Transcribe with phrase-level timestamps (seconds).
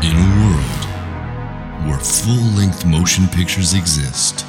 [0.00, 4.46] In a world where full length motion pictures exist,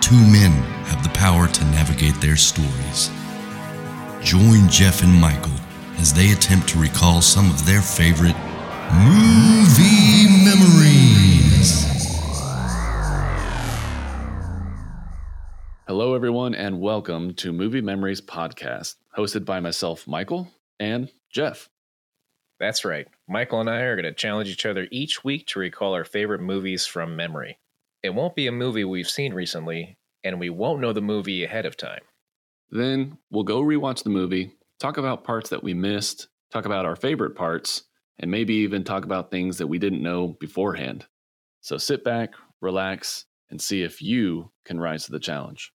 [0.00, 0.52] two men
[0.86, 3.10] have the power to navigate their stories.
[4.22, 5.50] Join Jeff and Michael
[5.98, 8.36] as they attempt to recall some of their favorite
[8.92, 11.88] movie memories.
[15.88, 20.46] Hello, everyone, and welcome to Movie Memories Podcast, hosted by myself, Michael,
[20.78, 21.68] and Jeff.
[22.60, 23.08] That's right.
[23.32, 26.42] Michael and I are going to challenge each other each week to recall our favorite
[26.42, 27.58] movies from memory.
[28.02, 31.64] It won't be a movie we've seen recently, and we won't know the movie ahead
[31.64, 32.02] of time.
[32.70, 36.94] Then we'll go rewatch the movie, talk about parts that we missed, talk about our
[36.94, 37.84] favorite parts,
[38.18, 41.06] and maybe even talk about things that we didn't know beforehand.
[41.62, 45.72] So sit back, relax, and see if you can rise to the challenge.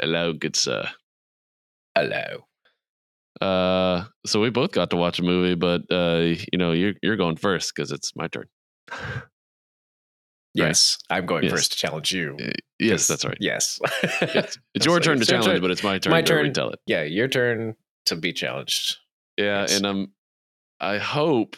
[0.00, 0.88] Hello, good sir.
[1.96, 2.47] Hello.
[3.40, 7.16] Uh, so we both got to watch a movie, but uh, you know, you're you're
[7.16, 8.46] going first because it's my turn.
[10.54, 11.52] Yes, I'm going Yes.
[11.52, 12.36] first to challenge you.
[12.40, 13.36] Uh, Yes, that's right.
[13.40, 13.80] Yes.
[14.22, 15.60] It's, it's your like- turn to challenge, turn.
[15.60, 16.44] but it's my turn My to turn.
[16.44, 16.78] retell it.
[16.86, 17.74] Yeah, your turn
[18.06, 18.96] to be challenged.
[19.36, 19.76] Yeah, Yes.
[19.76, 20.12] and um,
[20.80, 21.56] I hope,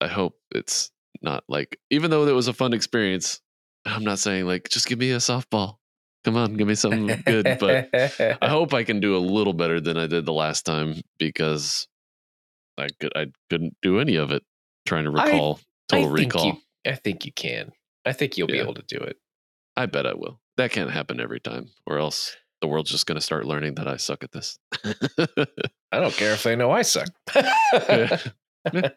[0.00, 0.90] I hope it's
[1.22, 3.40] not like even though it was a fun experience.
[3.86, 5.76] I'm not saying like just give me a softball.
[6.24, 9.80] Come on, give me something good, but I hope I can do a little better
[9.80, 11.88] than I did the last time because
[12.76, 14.42] I could I couldn't do any of it
[14.86, 15.60] trying to recall
[15.90, 16.46] I total think recall.
[16.46, 17.72] You, I think you can.
[18.04, 19.16] I think you'll be able to do it.
[19.76, 20.40] I bet I will.
[20.56, 23.88] That can't happen every time, or else the world's just going to start learning that
[23.88, 24.58] I suck at this.
[24.84, 27.08] I don't care if they know I suck.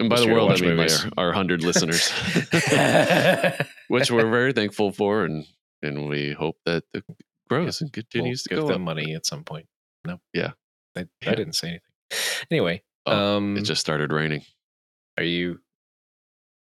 [0.00, 2.10] And by the world, I mean my, our hundred listeners,
[3.88, 5.44] which we're very thankful for, and
[5.82, 7.04] and we hope that it
[7.48, 8.96] grows and We'll continues to give go them up.
[8.96, 9.66] money at some point.
[10.06, 10.20] No.
[10.34, 10.52] Yeah.
[10.96, 11.30] I, Yeah.
[11.30, 12.46] I didn't say anything.
[12.50, 14.42] Anyway, Oh, um, It just started raining.
[15.16, 15.60] are you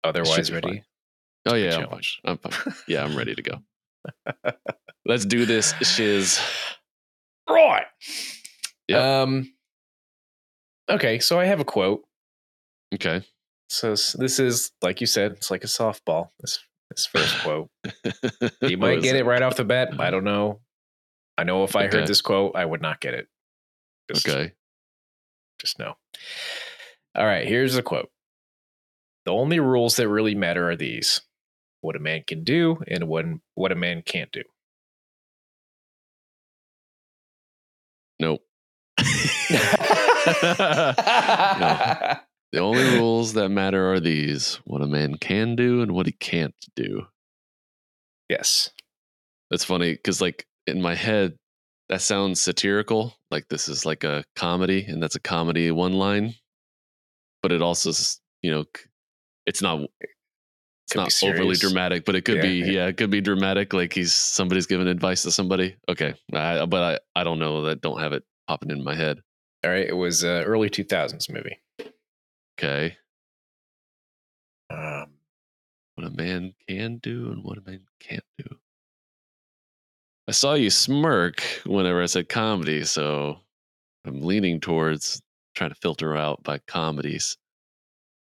[0.05, 0.69] otherwise ready?
[0.69, 0.85] fine.
[1.47, 2.03] Oh yeah, I'm fine.
[2.25, 2.75] I'm fine.
[2.87, 3.63] Yeah, I'm ready to go.
[5.07, 6.39] Let's do this shiz.
[7.49, 7.87] Right.
[8.89, 9.01] Yep.
[9.01, 9.53] Um.
[10.91, 12.03] Okay, so I have a quote.
[12.95, 13.23] Okay.
[13.71, 16.29] So this is like you said, it's like a softball.
[16.41, 16.59] This
[16.91, 17.71] this first quote.
[18.63, 19.89] You might get it right off the bat.
[19.89, 20.11] I mm-hmm.
[20.13, 20.61] don't know.
[21.37, 21.99] I know if I Okay.
[21.99, 23.29] heard this quote, I would not get it.
[24.13, 24.53] Just, Okay.
[25.61, 25.95] Just know.
[27.15, 28.11] All right, here's the quote.
[29.25, 31.21] The only rules that really matter are these:
[31.81, 34.43] what a man can do and what what a man can't do.
[38.21, 38.43] Nope.
[42.53, 46.13] The only rules that matter are these: what a man can do and what he
[46.13, 47.07] can't do.
[48.29, 48.71] Yes.
[49.51, 51.37] That's funny because, like, in my head,
[51.89, 53.15] that sounds satirical.
[53.31, 56.35] Like this is like a comedy, and that's a comedy one line.
[57.43, 57.91] But it also,
[58.43, 58.65] you know,
[59.47, 59.81] it's not.
[60.91, 62.49] It's not overly dramatic, but it could Yeah, be.
[62.61, 62.65] yeah.
[62.67, 62.87] Yeah.
[62.87, 63.75] it could be dramatic.
[63.75, 65.77] Like he's somebody's giving advice to somebody.
[65.89, 67.83] Okay, I, but I, I don't know that.
[67.83, 69.21] Don't have it popping in my head.
[69.65, 69.87] All right.
[69.87, 71.59] It was uh, early 2000s movie.
[72.59, 72.97] Okay,
[74.69, 75.13] Um,
[75.95, 78.57] what a man can do and what a man can't do.
[80.27, 83.39] I saw you smirk whenever I said comedy, so
[84.05, 85.23] I'm leaning towards
[85.55, 87.37] trying to filter out by comedies.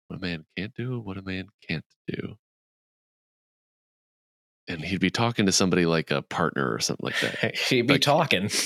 [0.07, 2.37] What a man can't do, what a man can't do.
[4.69, 7.57] And he'd be talking to somebody like a partner or something like that.
[7.69, 8.51] he'd be Like- talking.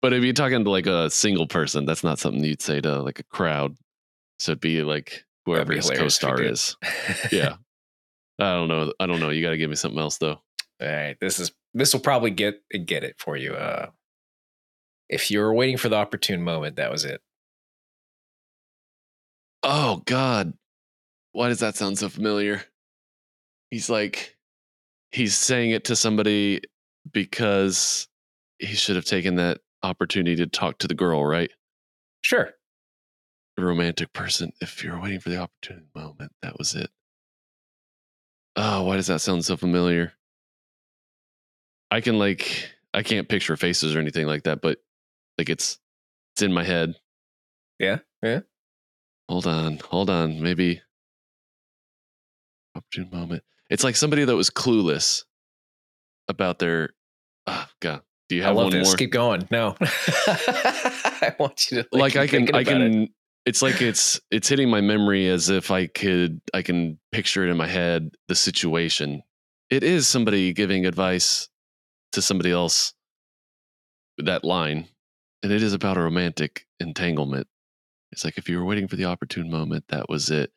[0.00, 3.02] But if you're talking to like a single person, that's not something you'd say to
[3.02, 3.74] like a crowd.
[4.38, 6.76] So it'd be like whoever be his hilarious if he co-star is.
[7.32, 7.56] Yeah.
[8.38, 8.92] I don't know.
[9.00, 9.30] I don't know.
[9.30, 10.40] You got to give me something else though.
[10.80, 11.16] All right.
[11.20, 13.54] This is this will probably get get it for you.
[13.54, 13.86] Uh,
[15.08, 17.20] if you were waiting for the opportune moment, that was it.
[19.62, 20.54] Oh God,
[21.32, 22.62] why does that sound so familiar?
[23.70, 24.36] He's like,
[25.10, 26.60] he's saying it to somebody
[27.12, 28.06] because
[28.58, 31.50] he should have taken that opportunity to talk to the girl, right?
[32.22, 32.52] Sure.
[33.58, 34.52] A romantic person.
[34.60, 36.90] If you're waiting for the opportunity moment, that was it.
[38.54, 40.12] Oh, why does that sound so familiar?
[41.90, 44.78] I can like, I can't picture faces or anything like that, but
[45.38, 45.78] like it's,
[46.34, 46.94] it's in my head.
[47.80, 47.98] Yeah.
[48.22, 48.40] Yeah.
[49.28, 50.40] Hold on, hold on.
[50.40, 50.80] Maybe
[52.76, 53.42] opportune moment.
[53.70, 55.24] It's like somebody that was clueless
[56.28, 56.90] about their.
[57.48, 58.02] Oh God.
[58.28, 58.88] Do you I have love one this.
[58.88, 58.96] more?
[58.96, 59.48] Keep going.
[59.50, 59.74] No.
[59.80, 63.10] I want you to like keep I can, I can it.
[63.48, 67.50] It's like it's it's hitting my memory as if I could I can picture it
[67.50, 69.22] in my head the situation.
[69.70, 71.48] It is somebody giving advice
[72.12, 72.92] to somebody else.
[74.18, 74.88] That line,
[75.42, 77.46] and it is about a romantic entanglement.
[78.12, 80.52] It's like if you were waiting for the opportune moment, that was it.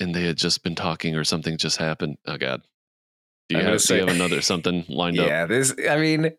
[0.00, 2.18] And they had just been talking or something just happened.
[2.26, 2.62] Oh God.
[3.48, 5.26] Do you, have, do you have another something lined up?
[5.26, 5.74] Yeah, this.
[5.88, 6.32] I mean,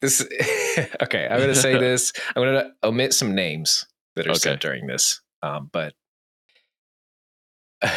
[0.00, 0.20] this.
[1.02, 2.12] okay, I'm gonna say this.
[2.34, 3.84] I'm gonna omit some names
[4.16, 4.38] that are Okay.
[4.40, 5.20] said during this.
[5.42, 5.94] Um, but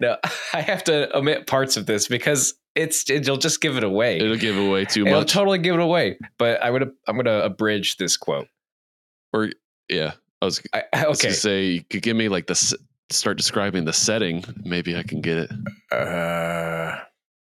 [0.00, 0.16] no,
[0.52, 4.18] I have to omit parts of this because it's it'll just give it away.
[4.18, 5.32] It'll give away too It'll much.
[5.32, 6.18] totally give it away.
[6.38, 8.48] But I would I'm gonna abridge this quote.
[9.32, 9.50] or
[9.88, 10.12] yeah.
[10.42, 11.28] I was, I, I was okay.
[11.28, 12.76] gonna say you could give me like the
[13.10, 14.44] start describing the setting.
[14.64, 15.50] Maybe I can get it.
[15.92, 16.98] Uh,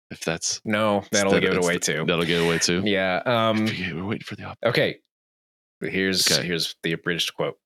[0.09, 2.05] If that's no, that'll instead- give it away instead- too.
[2.05, 2.81] That'll give it away too.
[2.85, 3.21] Yeah.
[3.25, 3.65] Um.
[3.65, 4.99] We're waiting for the op- Okay.
[5.81, 6.45] Here's Okay.
[6.45, 7.57] here's the abridged quote.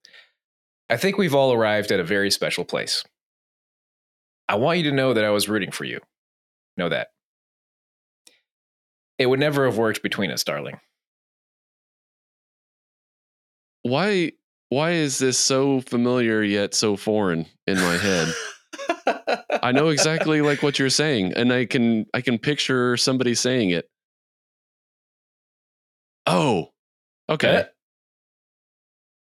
[0.90, 3.04] I think we've all arrived at a very special place.
[4.48, 6.00] I want you to know that I was rooting for you.
[6.78, 7.08] Know that.
[9.18, 10.80] It would never have worked between us, darling.
[13.82, 14.32] Why
[14.76, 18.28] why is this so familiar yet so foreign in my head?
[19.64, 23.70] I know exactly like what you're saying, and I can I can picture somebody saying
[23.70, 23.90] it.
[26.28, 26.72] Oh,
[27.30, 27.66] okay,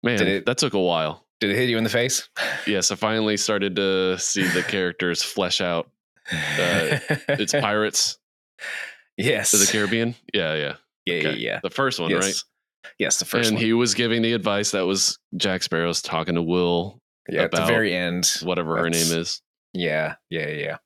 [0.03, 1.27] man, it- that took a while.
[1.41, 2.29] Did it hit you in the face?
[2.67, 5.91] Yes, I finally started to see the characters flesh out.
[6.33, 6.99] Uh,
[7.29, 8.19] It's pirates
[9.19, 9.53] yes.
[9.53, 10.15] of the Caribbean.
[10.33, 10.75] Yeah, yeah,
[11.05, 11.39] Yeah, yeah, okay.
[11.39, 11.61] yeah.
[11.63, 12.23] the first one, yes.
[12.25, 12.35] right?
[12.99, 13.65] Yes, the first and one.
[13.65, 17.65] he was giving the advice that was Jack Sparrow's talking to Will, yeah, at the
[17.65, 18.31] very end.
[18.43, 19.41] whatever her name is.
[19.73, 20.77] Yeah, yeah, yeah.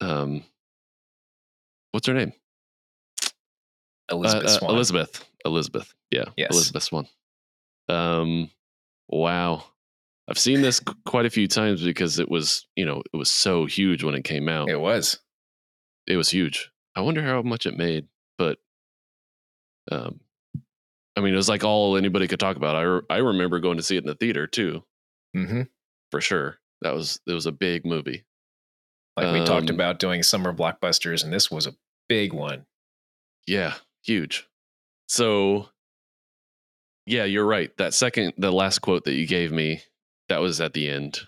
[0.00, 0.44] Um,
[1.92, 2.32] what's her name?
[4.10, 5.24] Elizabeth Uh, uh, Elizabeth.
[5.44, 5.94] Elizabeth.
[6.10, 6.26] Yeah.
[6.36, 6.50] Yes.
[6.52, 7.06] Elizabeth Swann.
[7.88, 8.50] Um,
[9.08, 9.64] wow.
[10.28, 13.64] I've seen this quite a few times because it was, you know, it was so
[13.64, 14.68] huge when it came out.
[14.68, 15.18] It was.
[16.06, 16.70] It was huge.
[16.94, 18.06] I wonder how much it made,
[18.38, 18.58] but,
[19.90, 20.20] um,
[21.16, 22.76] I mean, it was like all anybody could talk about.
[22.76, 24.84] I re- I remember going to see it in the theater too,
[25.34, 25.62] hmm
[26.10, 26.58] for sure.
[26.82, 28.24] That was it was a big movie.
[29.16, 31.74] Like we talked Um, about doing summer blockbusters, and this was a
[32.08, 32.66] big one.
[33.46, 33.74] Yeah,
[34.04, 34.46] huge.
[35.08, 35.68] So,
[37.06, 37.74] yeah, you're right.
[37.78, 39.82] That second, the last quote that you gave me,
[40.28, 41.20] that was at the end.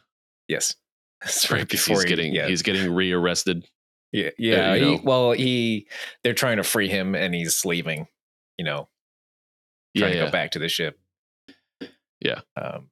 [0.49, 0.75] Yes.
[1.23, 3.67] That's Right, before he's he- getting yeah, he's getting rearrested.
[4.13, 4.75] yeah, yeah.
[4.75, 5.89] you he, well, he
[6.23, 8.07] they're trying to free him, and he's leaving.
[8.59, 8.89] You know,
[9.99, 10.99] Yeah, trying to go back to the ship.
[12.21, 12.41] Yeah.
[12.57, 12.91] Um,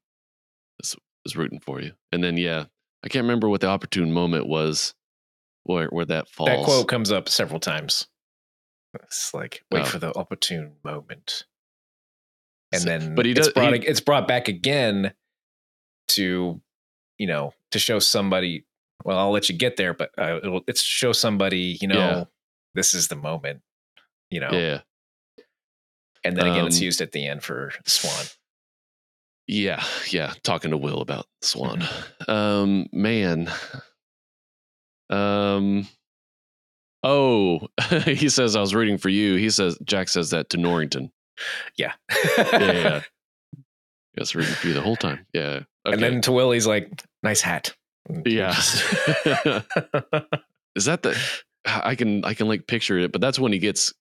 [1.24, 1.92] was rooting for you.
[2.12, 2.66] And then yeah,
[3.04, 4.94] I can't remember what the opportune moment was
[5.64, 6.48] where where that falls.
[6.50, 8.06] that quote comes up several times.
[9.02, 9.86] It's like wait Oh.
[9.86, 11.44] for the opportune moment,
[12.72, 15.14] and So- then but he it's does- brought he- it's brought back again
[16.10, 16.62] to
[17.18, 18.64] you know to show somebody.
[19.04, 22.24] Well, I'll let you get there, but uh, it'll it's show somebody you know Yeah.
[22.74, 23.62] this is the moment.
[24.30, 24.82] You know, Yeah.
[26.26, 28.26] And then again, it's Um, used at the end for Swann.
[29.46, 31.80] Yeah, yeah, talking to Will about Swann.
[31.80, 32.30] Mm-hmm.
[32.30, 33.50] Um man.
[35.10, 35.88] Um
[37.02, 37.68] Oh,
[38.04, 39.36] he says I was rooting for you.
[39.36, 41.12] He says Jack says that to Norrington.
[41.76, 41.92] Yeah.
[42.36, 43.02] Yeah, yeah.
[43.54, 43.60] I
[44.18, 45.26] was rooting for you the whole time.
[45.32, 45.60] Yeah.
[45.86, 45.92] Okay.
[45.92, 47.74] And then to Will, he's like, nice hat.
[48.24, 48.50] Yeah.
[50.74, 51.16] Is that the
[51.64, 53.92] I can I can like picture it, but that's when he gets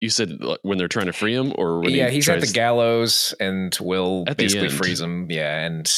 [0.00, 2.40] you said like, when they're trying to free him or when yeah, he he's at
[2.40, 5.30] the gallows and Will basically freeze him.
[5.30, 5.58] Yeah.
[5.64, 5.90] And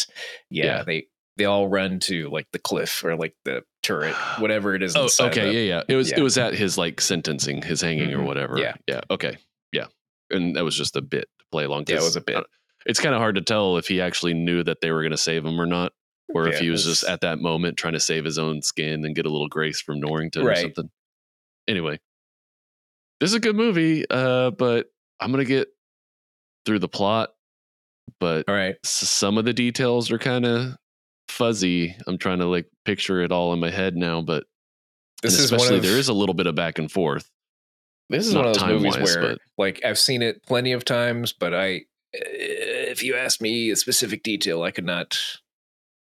[0.50, 0.82] yeah, Yeah.
[0.84, 1.06] they
[1.36, 4.96] they all run to like the cliff or like the turret, whatever it is.
[4.96, 5.82] Oh, okay, yeah, yeah.
[5.88, 6.18] It was yeah.
[6.18, 8.26] it was at his like sentencing, his hanging or Mhm.
[8.26, 8.58] whatever.
[8.58, 8.74] Yeah.
[8.88, 9.38] yeah, okay,
[9.72, 9.86] yeah.
[10.30, 11.84] And that was just a bit to play along.
[11.88, 12.44] Yeah, it was a bit.
[12.84, 15.16] It's kind of hard to tell if he actually knew that they were going to
[15.18, 15.92] save him or not,
[16.34, 19.14] or if he was just at that moment trying to save his own skin and
[19.14, 20.90] get a little grace from Norrington or something.
[21.68, 22.00] Anyway,
[23.22, 24.86] this is a good movie, uh, but
[25.20, 25.68] I'm gonna get
[26.66, 27.30] through the plot,
[28.18, 28.74] but All right.
[28.84, 30.72] s- some of the details are kind of
[31.28, 31.94] fuzzy.
[32.08, 34.44] I'm trying to like picture it all in my head now, but
[35.22, 37.30] This is especially of there is a little bit of back and forth.
[38.10, 40.72] this is not one of those movies time-wise, where but- like I've seen it plenty
[40.72, 45.16] of times, but I if you asked me a specific detail, I could not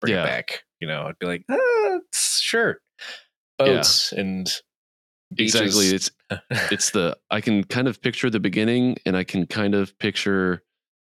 [0.01, 0.23] bring Yeah.
[0.23, 0.63] it back.
[0.79, 2.79] You know, I'd be like, ah, sure.
[3.59, 4.49] Boats and
[5.37, 5.87] Exactly.
[5.87, 6.11] It's
[6.71, 10.63] it's the I can kind of picture the beginning and I can kind of picture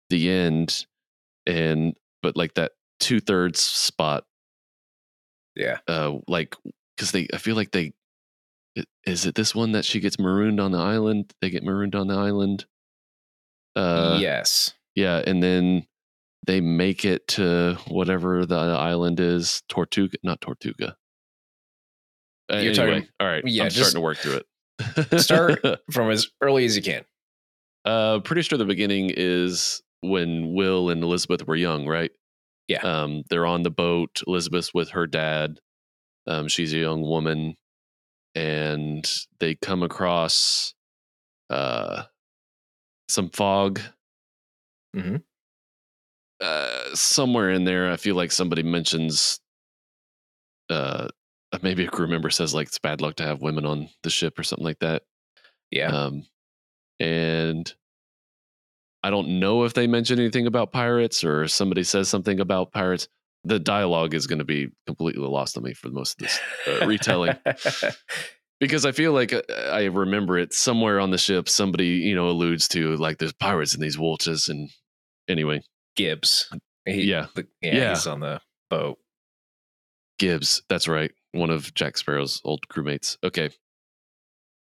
[0.10, 0.86] the end
[1.46, 4.25] and but like that two thirds spot,
[5.55, 5.79] yeah.
[5.88, 6.55] uh like
[6.96, 7.93] because they I feel like they
[9.05, 11.34] is it this one that she gets marooned on the island?
[11.41, 12.65] They get marooned on the island.
[13.75, 14.74] Uh yes.
[14.96, 15.88] yeah, and then
[16.46, 20.96] they make it to whatever the island is, Tortuga, not Tortuga.
[22.52, 23.44] Uh, You're anyway, talking- all right.
[23.46, 25.22] yeah, I'm starting to work through it.
[25.22, 27.04] start- From as early as you can.
[27.86, 32.12] uh, pretty sure the beginning is when Will and Elizabeth were young, right?
[32.68, 32.82] Yeah.
[32.82, 34.22] Um, they're on the boat.
[34.28, 35.60] Elizabeth's with her dad.
[36.28, 37.56] Um, she's a young woman,
[38.36, 39.10] and
[39.40, 40.74] they come across
[41.50, 42.04] uh,
[43.10, 43.80] some fog.
[44.96, 45.24] Mhm.
[46.42, 49.40] Uh, somewhere in there, I feel like somebody mentions.
[50.70, 51.08] Uh,
[51.62, 54.39] maybe a crew member says like it's bad luck to have women on the ship
[54.39, 55.03] or something like that.
[55.72, 55.88] Yeah.
[55.89, 56.25] Um,
[57.00, 57.72] and
[59.03, 63.07] I don't know if they mention anything about pirates or somebody says something about pirates.
[63.43, 66.39] The dialogue is going to be completely lost on me for most of this
[66.81, 67.36] uh, retelling
[68.62, 69.41] because I feel like uh,
[69.72, 71.50] I remember it somewhere on the ship.
[71.50, 74.69] Somebody you know alludes to like there's pirates in these waters, and
[75.27, 75.62] anyway,
[75.98, 76.50] Gibbs.
[76.86, 77.25] He- Yeah.
[77.36, 77.75] the- yeah.
[77.75, 77.89] Yeah.
[77.89, 78.98] He's on the boat.
[80.19, 80.62] Gibbs.
[80.69, 81.12] That's right.
[81.34, 83.18] One of Jack Sparrow's old crewmates.
[83.24, 83.50] Okay.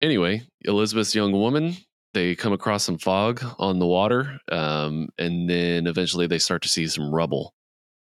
[0.03, 1.77] Anyway, Elizabeth's young woman,
[2.15, 4.39] they come across some fog on the water.
[4.51, 7.55] Um, and then eventually they start to see some rubble.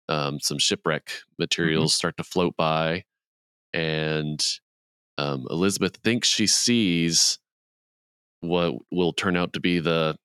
[0.09, 3.05] Um, some shipwreck materials start to float by.
[3.73, 4.45] And
[5.19, 7.39] um, Elizabeth thinks she sees
[8.41, 10.17] what will turn out to be the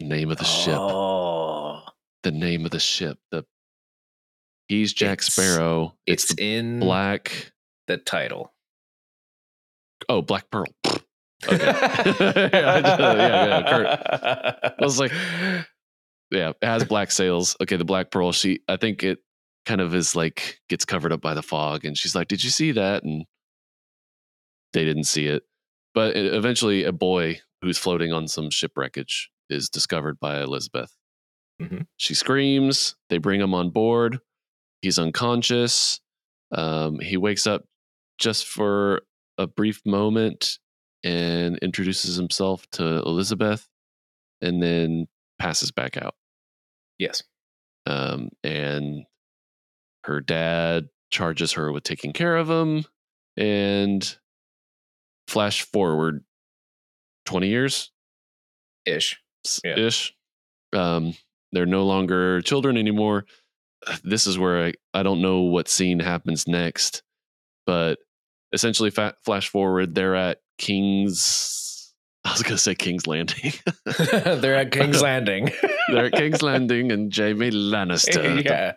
[0.00, 1.82] name of the ship Oh,
[2.22, 3.18] the name of the ship.
[3.30, 3.44] The
[4.70, 5.96] he's Jack It's- Sparrow.
[6.06, 7.52] It's, it's in black.
[7.88, 8.52] the title.
[10.08, 10.66] Oh, Black Pearl.
[11.48, 11.56] Okay.
[11.64, 13.86] yeah, yeah, yeah, Kurt.
[14.78, 15.10] I was like,
[16.30, 17.56] yeah, it has black sails.
[17.62, 18.30] Okay, the Black Pearl.
[18.32, 19.20] She, I think it
[19.64, 22.50] kind of is like gets covered up by the fog, and she's like, "Did you
[22.50, 23.24] see that?" And
[24.74, 25.42] they didn't see it.
[25.94, 30.94] But eventually, a boy who's floating on some shipwreckage is discovered by Elizabeth.
[31.58, 31.86] Mhm.
[31.96, 32.96] She screams.
[33.08, 34.18] They bring him on board.
[34.82, 36.00] He's unconscious.
[36.52, 37.64] Um, he wakes up
[38.18, 39.02] just for
[39.38, 40.58] a brief moment
[41.04, 43.66] and introduces himself to Elizabeth
[44.42, 45.06] and then
[45.38, 46.14] passes back out.
[46.98, 47.22] Yes.
[47.86, 49.04] Um, and
[50.04, 52.84] her dad charges her with taking care of him.
[53.36, 54.16] And
[55.28, 56.24] flash forward
[57.26, 57.90] 20 years
[58.86, 59.20] Ish.
[59.64, 59.78] Yeah.
[59.78, 60.14] ish.
[60.72, 61.14] Um,
[61.52, 63.24] they're no longer children anymore.
[64.04, 67.02] This is where I, I don't know what scene happens next,
[67.66, 67.98] but
[68.52, 71.92] essentially, fa- flash forward, they're at King's.
[72.24, 73.52] I was going to say King's Landing.
[73.84, 75.50] They're at King's Landing.
[75.88, 78.72] they're at King's Landing, and Jaime Lannister, yeah.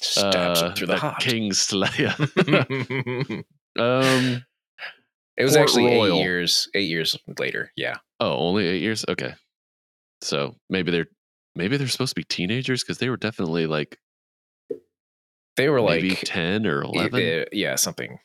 [0.00, 1.20] Stabs uh, through the heart.
[1.20, 2.14] King Slayer.
[2.18, 3.44] it
[3.78, 4.42] um,
[5.36, 6.16] was Port actually Royal.
[6.16, 6.68] eight years.
[6.74, 7.70] Eight years later.
[7.76, 7.96] Yeah.
[8.20, 9.04] oh, only eight years.
[9.08, 9.34] Okay,
[10.22, 11.08] so maybe they're
[11.56, 13.98] maybe they're supposed to be teenagers because they were definitely like
[15.56, 17.40] They were maybe like ten or eleven.
[17.40, 18.18] uh, yeah, something.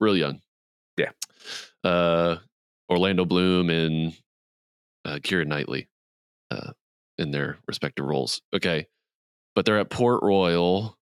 [0.00, 0.40] real young.
[0.96, 1.10] Yeah.
[1.84, 2.38] Uh,
[2.90, 4.14] Orlando Bloom and
[5.04, 5.88] uh, Keira Knightley
[6.50, 6.72] uh,
[7.18, 8.40] in their respective roles.
[8.54, 8.86] Okay.
[9.54, 10.96] But they're at Port Royal.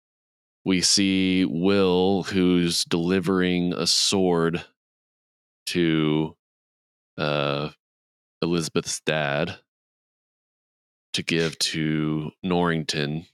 [0.66, 4.66] We see Will, who's delivering a sword
[5.68, 6.36] to
[7.18, 7.70] uh,
[8.42, 9.60] Elizabeth's dad
[11.14, 13.26] to give to Norrington,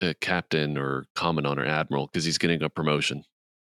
[0.00, 3.24] a captain or commandant or admiral, because he's getting a promotion.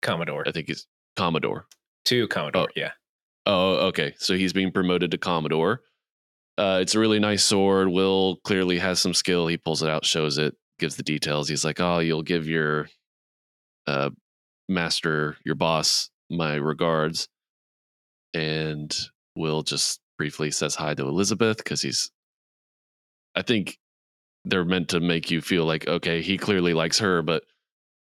[0.02, 0.44] Commodore.
[0.48, 1.66] I think he's Commodore.
[2.06, 2.68] To Commodore.
[2.70, 2.74] Oh.
[2.76, 2.92] Yeah.
[3.46, 4.14] Oh, okay.
[4.18, 5.82] So he's being promoted to Commodore.
[6.58, 7.88] Uh, it's a really nice sword.
[7.90, 9.48] Will clearly has some skill.
[9.48, 11.50] He pulls it out, shows it, gives the details.
[11.50, 12.90] He's like, "Oh, you'll give your
[13.88, 14.12] uh,
[14.70, 17.28] master, your boss, my regards."
[18.34, 18.96] And
[19.36, 22.12] Will just briefly says hi to Elizabeth because he's.
[23.36, 23.80] I think
[24.46, 27.44] they're meant to make you feel like, okay, he clearly likes her, but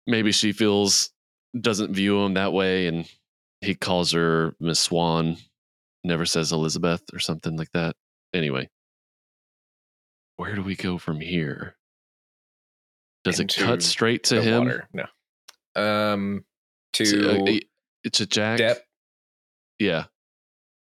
[0.06, 1.11] maybe she feels
[1.58, 3.08] doesn't view him that way, and
[3.61, 5.37] he calls her Miss Swann,
[6.04, 7.97] never says Elizabeth or something like that.
[8.35, 8.68] Anyway,
[10.37, 11.75] where do we go from here?
[13.25, 14.64] Does it cut straight to him?
[14.64, 14.88] water.
[14.92, 15.04] No.
[15.75, 16.44] Um.
[16.94, 17.58] To To- uh,
[18.04, 18.61] it's a Jack.
[18.61, 18.76] Depp.
[19.78, 20.04] Yeah,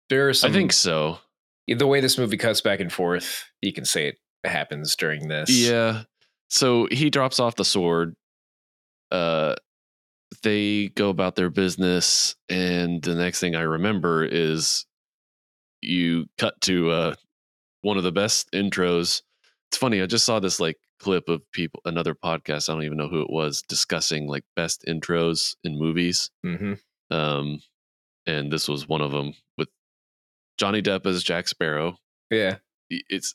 [0.09, 0.51] There are some.
[0.51, 1.19] I think so.
[1.67, 5.51] the way this movie cuts back and forth, you can say it happens during this.
[5.51, 6.03] Yeah.
[6.49, 8.15] So he drops off the sword.
[9.11, 9.55] Uh,
[10.43, 14.85] they go about their business, and the next thing I remember is
[15.81, 17.15] you cut to uh,
[17.83, 19.23] one of the best intros.
[19.71, 20.03] It's funny.
[20.03, 22.69] I just saw this like clip of people, another podcast.
[22.69, 26.31] I don't even know who it was discussing like best intros in movies.
[26.43, 26.75] hmm
[27.11, 27.61] Um,
[28.27, 29.69] and this was one of them with
[30.59, 31.97] Johnny Depp as Jack Sparrow
[32.31, 32.57] Yeah.
[32.89, 33.35] It's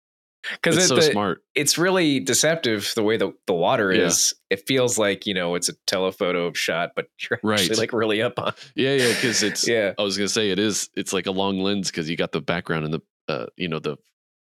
[0.53, 1.43] Because it's it, so the- smart.
[1.53, 4.05] it's really deceptive the way the, the water Yeah.
[4.07, 4.33] is.
[4.49, 8.39] It feels like, you know, it's a telephoto shot, but you're actually like really up
[8.39, 8.53] on.
[8.75, 9.67] Yeah, yeah, because it's.
[9.67, 9.93] Yeah.
[9.99, 10.89] I was gonna say it is.
[10.95, 13.79] It's like a long lens because you got the background and the, uh, you know,
[13.79, 13.97] the,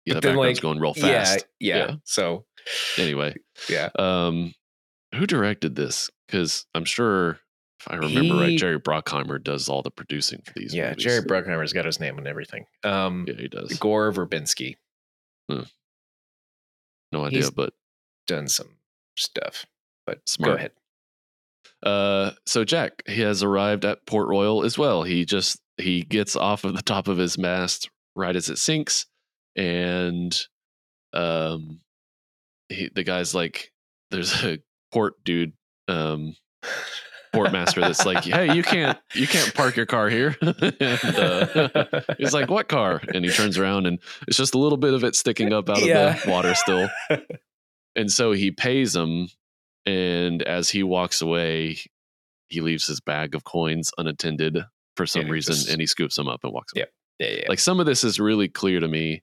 [0.06, 1.46] yeah, But the background's like, going real fast.
[1.60, 1.78] yeah.
[1.78, 1.96] Yeah.
[2.06, 2.46] So,
[2.98, 3.36] Anyway,
[3.70, 3.90] yeah.
[4.00, 4.54] um,
[5.14, 6.10] who directed this?
[6.28, 7.40] Because I'm sure
[7.80, 10.74] if I remember He- right, Jerry Bruckheimer does all the producing for these.
[10.74, 10.90] Yeah.
[10.90, 11.04] movies.
[11.04, 12.66] Jerry Bruckheimer's got his name and everything.
[12.84, 13.78] Um, Yeah, he does.
[13.78, 14.76] Gore Verbinski
[17.14, 17.74] No idea, he's- but
[18.28, 18.78] done some
[19.18, 19.66] stuff,
[20.06, 20.52] but Smart.
[20.52, 20.72] go ahead.
[21.84, 25.04] Uh, so Jack, he has arrived at Port Royal as well.
[25.04, 29.06] He just he gets off of the top of his mast right as it sinks,
[29.56, 30.38] and
[31.14, 31.82] um,
[32.70, 33.72] he the guy's like,
[34.12, 34.60] there's a
[34.92, 35.54] port dude,
[35.88, 36.36] um,
[37.34, 40.36] port master that's like, hey, you can't you can't park your car here.
[40.42, 41.86] and, uh,
[42.18, 43.02] he's like, what car?
[43.14, 45.80] And he turns around and it's just a little bit of it sticking up out
[45.82, 46.14] of Yeah.
[46.24, 46.90] the water still.
[47.96, 49.28] And so he pays him,
[49.86, 51.78] and as he walks away,
[52.48, 54.58] he leaves his bag of coins unattended
[54.98, 56.80] for some he reason, just- and he scoops them up and walks away.
[56.80, 56.90] Yep.
[57.20, 57.50] yeah, yeah.
[57.50, 59.22] Like some of this is really clear to me,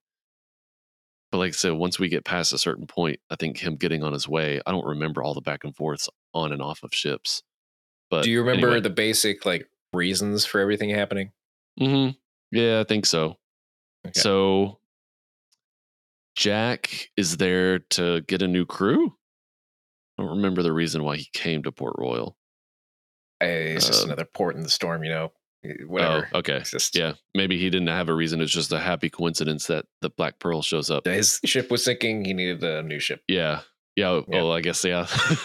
[1.32, 4.04] but like I said, once we get past a certain point, I think him getting
[4.04, 6.94] on his way, I don't remember all the back and forths on and off of
[6.94, 7.42] ships.
[8.10, 8.80] But Do you remember anyway.
[8.80, 11.30] the basic like reasons for everything happening?
[11.80, 12.16] Mm-hmm.
[12.56, 13.36] Yeah, I think so.
[14.06, 14.18] Okay.
[14.18, 14.80] So
[16.36, 19.14] Jack is there to get a new crew.
[20.18, 22.36] I don't remember the reason why he came to Port Royal.
[23.40, 25.32] Eh, It's just Um, another port in the storm, you know.
[25.64, 26.28] Eh, Whatever.
[26.34, 26.60] Oh, okay.
[26.64, 28.40] Just Yeah, maybe he didn't have a reason.
[28.40, 31.06] It's just a happy coincidence that the Black Pearl shows up.
[31.06, 32.24] his ship was sinking.
[32.24, 33.22] He needed a new ship.
[33.28, 33.60] Yeah.
[33.96, 34.20] Yeah.
[34.28, 34.42] Yeah.
[34.42, 35.06] Well, I guess, yeah.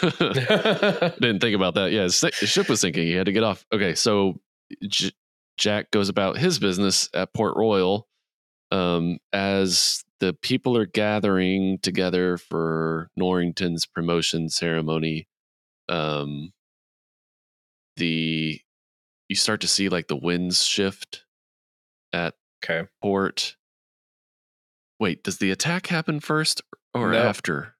[1.20, 1.90] Didn't think about that.
[1.92, 2.04] Yeah.
[2.04, 3.06] His, his ship was sinking.
[3.06, 3.64] He had to get off.
[3.72, 3.94] Okay.
[3.94, 4.40] So
[4.88, 5.12] J-
[5.58, 8.06] Jack goes about his business at Port Royal
[8.70, 15.28] um, as the people are gathering together for Norrington's promotion ceremony.
[15.88, 16.52] Um,
[17.96, 18.60] the
[19.28, 21.24] you start to see like the winds shift
[22.12, 22.88] at okay.
[23.02, 23.56] port.
[24.98, 26.62] Wait, does the attack happen first
[26.94, 27.18] or No.
[27.18, 27.75] after?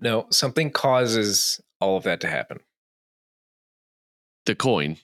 [0.00, 2.60] No, something causes all of that to happen.
[4.46, 4.96] The coin.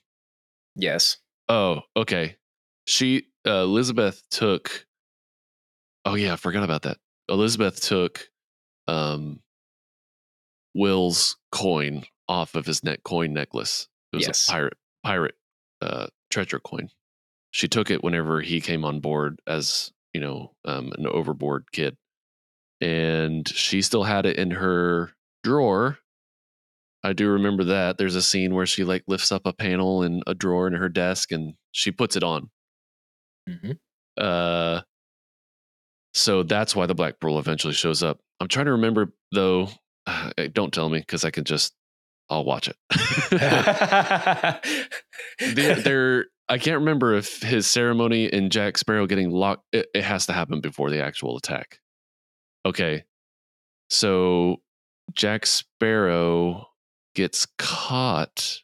[0.75, 1.19] Yes.
[1.49, 2.37] Oh, okay.
[2.87, 4.87] She uh, Elizabeth took.
[6.05, 6.99] Oh yeah, I forgot about that.
[7.29, 8.29] Elizabeth took
[8.87, 9.41] um
[10.75, 13.89] Will's coin off of his neck coin necklace.
[14.13, 14.49] It was Yes.
[14.49, 14.75] a pirate
[15.05, 15.35] pirate
[15.81, 16.91] uh treasure coin.
[17.51, 21.97] She took it whenever he came on board as, you know, um an overboard kid.
[22.81, 25.13] And she still had it in her
[25.43, 25.99] drawer.
[27.05, 27.99] I do remember that.
[27.99, 30.89] There's a scene where she like lifts up a panel in a drawer in her
[30.89, 32.51] desk and she puts it on.
[33.49, 33.73] Mm-hmm.
[34.17, 34.83] Uh,
[36.15, 38.19] so that's why the Black Pearl eventually shows up.
[38.41, 39.69] I'm trying to remember though.
[40.07, 41.75] Uh, don't tell me because I can just
[42.31, 42.77] I'll watch it.
[45.55, 49.65] there, there, I can't remember if his ceremony and Jack Sparrow getting locked.
[49.73, 51.79] It, it has to happen before the actual attack.
[52.69, 53.05] Okay,
[53.91, 54.57] so
[55.15, 56.69] Jack Sparrow
[57.15, 58.61] gets caught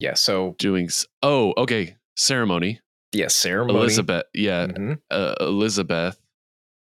[0.00, 0.14] yeah.
[0.14, 0.88] So doing.
[1.22, 2.80] Oh, okay, ceremony.
[3.12, 3.78] yeah, ceremony.
[3.80, 4.98] Elizabeth, yeah, Mhm.
[5.10, 6.18] uh, Elizabeth.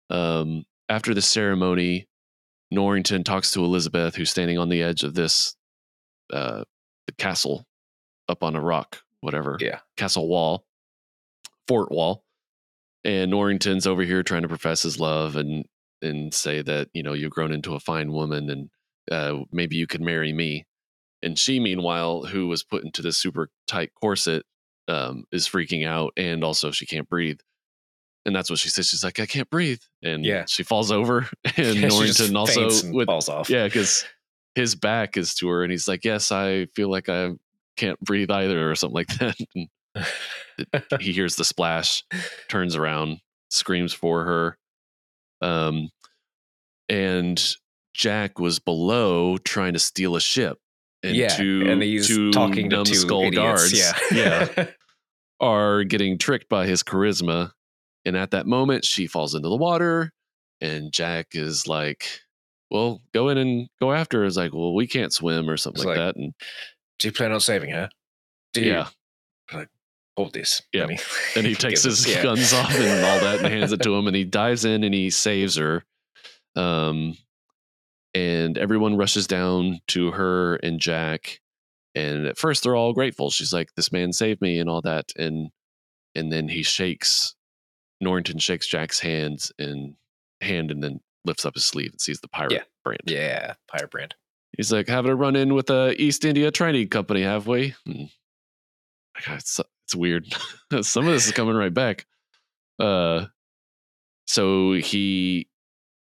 [0.09, 2.07] Um, after the ceremony,
[2.71, 5.55] Norrington talks to Elizabeth, who's standing on the edge of this
[6.33, 6.63] uh,
[7.05, 7.67] the castle
[8.27, 9.57] up on a rock, whatever.
[9.61, 9.81] Yeah.
[9.97, 10.65] Castle wall,
[11.67, 12.23] fort wall.
[13.03, 15.65] And Norrington's over here trying to profess his love and
[16.05, 18.69] and say that you know you've grown into a fine woman and
[19.11, 20.65] uh, maybe you could marry me.
[21.23, 24.43] And she, meanwhile, who was put into this super tight corset,
[24.87, 27.39] um, is freaking out and also she can't breathe.
[28.25, 28.87] And that's what she says.
[28.87, 29.79] She's like, I can't breathe.
[30.03, 30.45] And Yeah.
[30.47, 31.27] she falls over.
[31.57, 33.49] And Yeah, Norrington also and with falls off.
[33.49, 34.05] yeah, because
[34.55, 37.31] his back is to her, and he's like, "Yes, I feel like I
[37.75, 39.35] can't breathe either," or something like that.
[39.53, 42.03] And he hears the splash,
[42.49, 44.57] turns around, screams for her.
[45.41, 45.89] Um,
[46.89, 47.41] and
[47.93, 50.59] Jack was below trying to steal a ship,
[51.03, 53.35] and yeah, two, and he's two talking to two idiots.
[53.35, 54.65] guards, Yeah, yeah,
[55.39, 57.51] are getting tricked by his charisma.
[58.07, 60.11] And at that moment, she falls into the water,
[60.61, 62.19] and Jack is like,
[62.69, 65.83] "Well, go in and go after." her." Is like, "Well, we can't swim" or something
[65.83, 66.15] like, like, that.
[66.15, 66.33] And
[66.99, 67.89] Do you plan on saving her?
[68.53, 68.71] Do you?
[68.71, 68.87] yeah,
[70.17, 70.61] Hold this.
[70.71, 70.83] Yeah.
[70.83, 70.99] And he,
[71.35, 74.15] and he takes his guns off and all that and hands it to him, and
[74.15, 75.83] he dives in and he saves her.
[76.55, 77.17] Um,
[78.13, 81.41] and everyone rushes down to her and Jack,
[81.95, 83.29] And at first they're all grateful.
[83.29, 85.11] She's like, This man saved me and all that.
[85.17, 85.49] And
[86.15, 87.35] and then he shakes
[88.01, 89.95] Norrington shakes Jack's hands and
[90.41, 92.63] hand and then lifts up his sleeve and sees the pirate Yeah.
[92.83, 93.01] brand.
[93.05, 94.15] Yeah, pirate brand.
[94.55, 97.73] He's like, having a run in with the East India Trading Company, have we?
[97.85, 98.03] Hmm.
[99.25, 100.25] God, It's, it's weird.
[100.81, 102.05] Some of this is coming right back.
[102.79, 103.25] Uh,
[104.27, 105.47] so he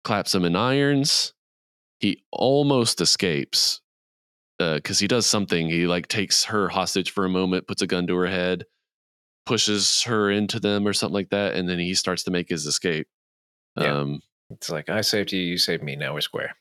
[0.04, 1.32] claps him in irons.
[1.98, 3.80] He almost escapes
[4.58, 5.68] because he does something.
[5.68, 8.64] He like takes her hostage for a moment, puts a gun to her head,
[9.46, 12.66] pushes her into them or something like that, and then he starts to make his
[12.66, 13.06] escape.
[13.76, 13.98] Yeah.
[13.98, 15.96] Um, It's like I saved you, you saved me.
[15.96, 16.54] Now we're square.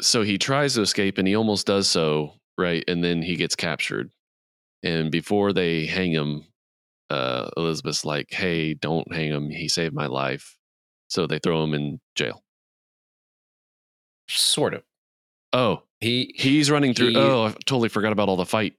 [0.00, 3.54] so he tries to escape and he almost does so right and then he gets
[3.54, 4.10] captured
[4.82, 6.44] and before they hang him
[7.10, 10.56] uh elizabeth's like hey don't hang him he saved my life
[11.08, 12.42] so they throw him in jail
[14.28, 14.82] Sort of.
[15.52, 18.74] oh He, he's running through He- oh i totally forgot about all the fight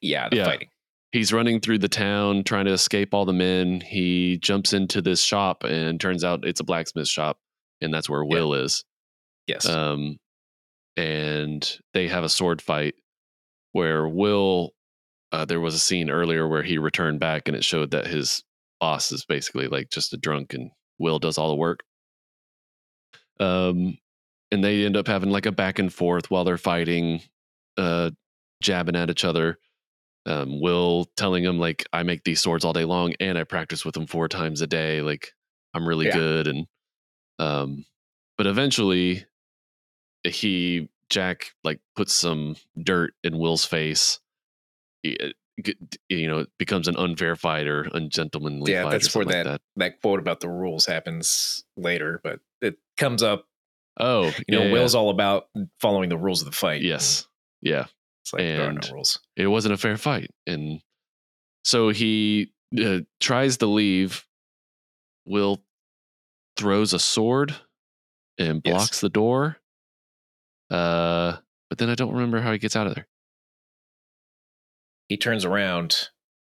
[0.00, 0.44] yeah, the Yeah.
[0.44, 0.68] fighting.
[1.12, 5.22] he's running through the town trying to escape all the men he jumps into this
[5.22, 7.38] shop and turns out it's a blacksmith shop
[7.80, 8.84] and that's where will is
[9.46, 9.66] Yes.
[9.66, 10.18] um,
[10.96, 12.94] and they have a sword fight
[13.72, 14.72] where Will.
[15.30, 18.42] Uh, there was a scene earlier where he returned back, and it showed that his
[18.80, 21.84] boss is basically like just a drunk, and Will does all the work.
[23.40, 23.98] Um,
[24.50, 27.22] and they end up having like a back and forth while they're fighting,
[27.76, 28.10] uh,
[28.62, 29.58] jabbing at each other.
[30.26, 33.84] Um, Will telling him like, "I make these swords all day long, and I practice
[33.84, 35.00] with them four times a day.
[35.02, 35.32] Like,
[35.74, 36.14] I'm really Yeah.
[36.16, 36.66] good." And
[37.38, 37.84] um,
[38.36, 39.26] but eventually,
[40.24, 44.20] he Jack like puts some dirt in Will's face.
[45.02, 45.34] He, g-
[46.08, 48.92] you know, it becomes an unfair fight or ungentlemanly Yeah, fight.
[48.92, 49.60] that's where something like that.
[49.76, 53.46] that quote about the rules happens later, but it comes up.
[54.00, 55.48] Oh, You know, yeah, Will's all about
[55.80, 56.82] following the rules of the fight.
[56.82, 57.26] Yes,
[57.60, 57.86] yeah.
[58.22, 59.18] It's like there are no rules.
[59.36, 60.80] it wasn't a fair fight and
[61.64, 64.26] so he uh, tries to leave
[65.24, 65.62] will
[66.56, 67.54] throws a sword
[68.38, 68.74] and Yes.
[68.74, 69.56] blocks the door
[70.70, 71.36] uh
[71.70, 73.06] but then i don't remember how he gets out of there
[75.08, 76.08] He turns around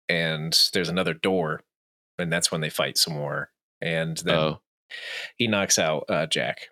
[0.09, 1.61] and there's another door,
[2.17, 3.49] and that's when they fight some more.
[3.81, 4.59] And then oh
[5.37, 6.67] he knocks out uh, Jack.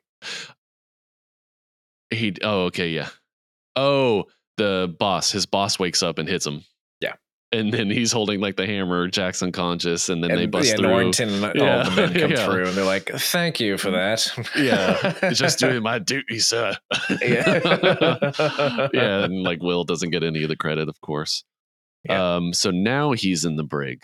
[2.12, 3.10] he oh okay yeah
[3.76, 4.26] oh
[4.58, 6.64] the boss his boss wakes up and hits him
[7.02, 7.14] Yeah.
[7.52, 10.76] and then he's holding like the hammer jack's unconscious and then and they bust yeah,
[10.76, 12.46] through Norrington and all Yeah, the men come yeah.
[12.46, 16.76] through, and they're like, "Thank you for that." yeah just doing my duty sir
[17.22, 17.60] Yeah.
[18.94, 21.44] yeah, and like Will doesn't get any of the credit, of course.
[22.06, 22.36] Yeah.
[22.36, 24.04] Um, so now he's in the brig.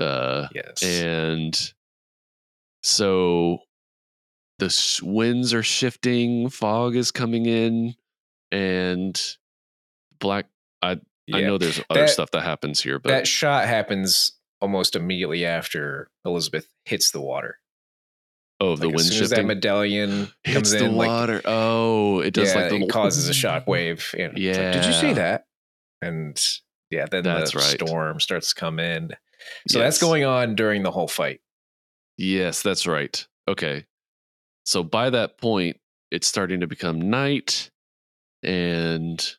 [0.00, 0.82] Uh, yes.
[0.82, 1.72] and
[2.82, 3.58] so
[4.58, 7.94] the s- winds are shifting, fog is coming in,
[8.50, 9.20] and
[10.18, 10.46] black.
[10.80, 10.98] I
[11.32, 15.44] I know there's other That- stuff that happens here, but that shot happens almost immediately
[15.44, 17.58] after Elizabeth hits the water.
[18.60, 21.42] oh, the Like, wind as soon as that medallion hits comes the in, like water.
[21.44, 24.14] oh, it does yeah, like the it causes a shock wave.
[24.18, 25.46] And it's like, Did you see that?
[26.00, 26.40] And
[26.92, 27.80] yeah, then That's the right.
[27.80, 29.10] storm starts to come in.
[29.68, 31.40] So that's going on during the whole fight.
[32.18, 33.26] Yes, that's right.
[33.48, 33.86] Okay.
[34.64, 35.78] So by that point,
[36.10, 37.70] it's starting to become night
[38.42, 39.34] and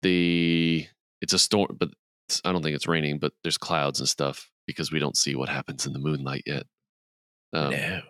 [0.00, 0.86] the
[1.20, 1.90] it's a storm, but
[2.28, 5.36] it's, I don't think it's raining, but there's clouds and stuff because we don't see
[5.36, 6.64] what happens in the moonlight yet.
[7.52, 8.00] Um, no.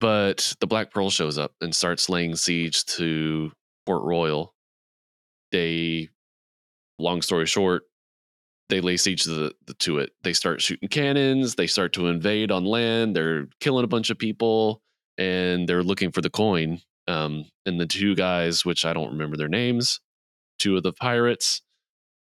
[0.00, 3.50] But the Black Pearl shows up and starts laying siege to
[3.86, 4.54] Port Royal.
[5.50, 6.10] They,
[6.98, 7.82] long story short,
[8.68, 10.10] they lay siege to, the, the, to it.
[10.22, 11.54] They start shooting cannons.
[11.54, 13.14] They start to invade on land.
[13.14, 14.80] They're killing a bunch of people,
[15.18, 16.80] and they're looking for the coin.
[17.06, 20.00] Um, and the two guys, which I don't remember their names,
[20.58, 21.60] two of the pirates,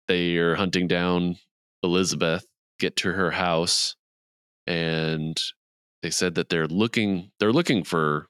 [0.07, 1.37] they are hunting down
[1.83, 2.45] Elizabeth,
[2.79, 3.95] get to her house,
[4.65, 5.41] and
[6.03, 8.27] they said that they're looking they're looking for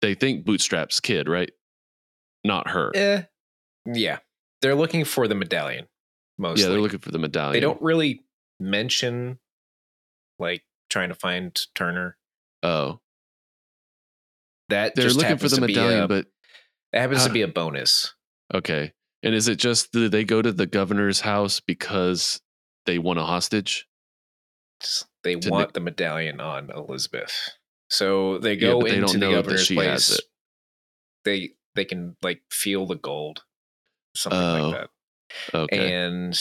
[0.00, 1.50] they think bootstrap's kid right
[2.44, 3.22] not her Eh,
[3.86, 4.18] yeah.
[4.62, 5.86] They're looking for the medallion
[6.38, 6.62] mostly.
[6.64, 8.22] yeah they're looking for the medallion they don't really
[8.60, 9.38] mention
[10.38, 12.16] like trying to find Turner.
[12.62, 13.00] oh
[14.68, 16.26] That they're just looking for the medallion a- but
[16.92, 18.14] it happens to be a bonus.
[18.54, 18.92] okay
[19.22, 22.40] and is it just do they go to the governor's house because
[22.86, 23.86] they want a hostage
[25.24, 27.32] They To want the medallion on Elizabeth.
[27.90, 30.20] So they go but they into don't the know that governor's place.
[31.24, 33.42] They they can like feel the gold,
[34.18, 34.90] something Oh, like that.
[35.54, 36.38] okay And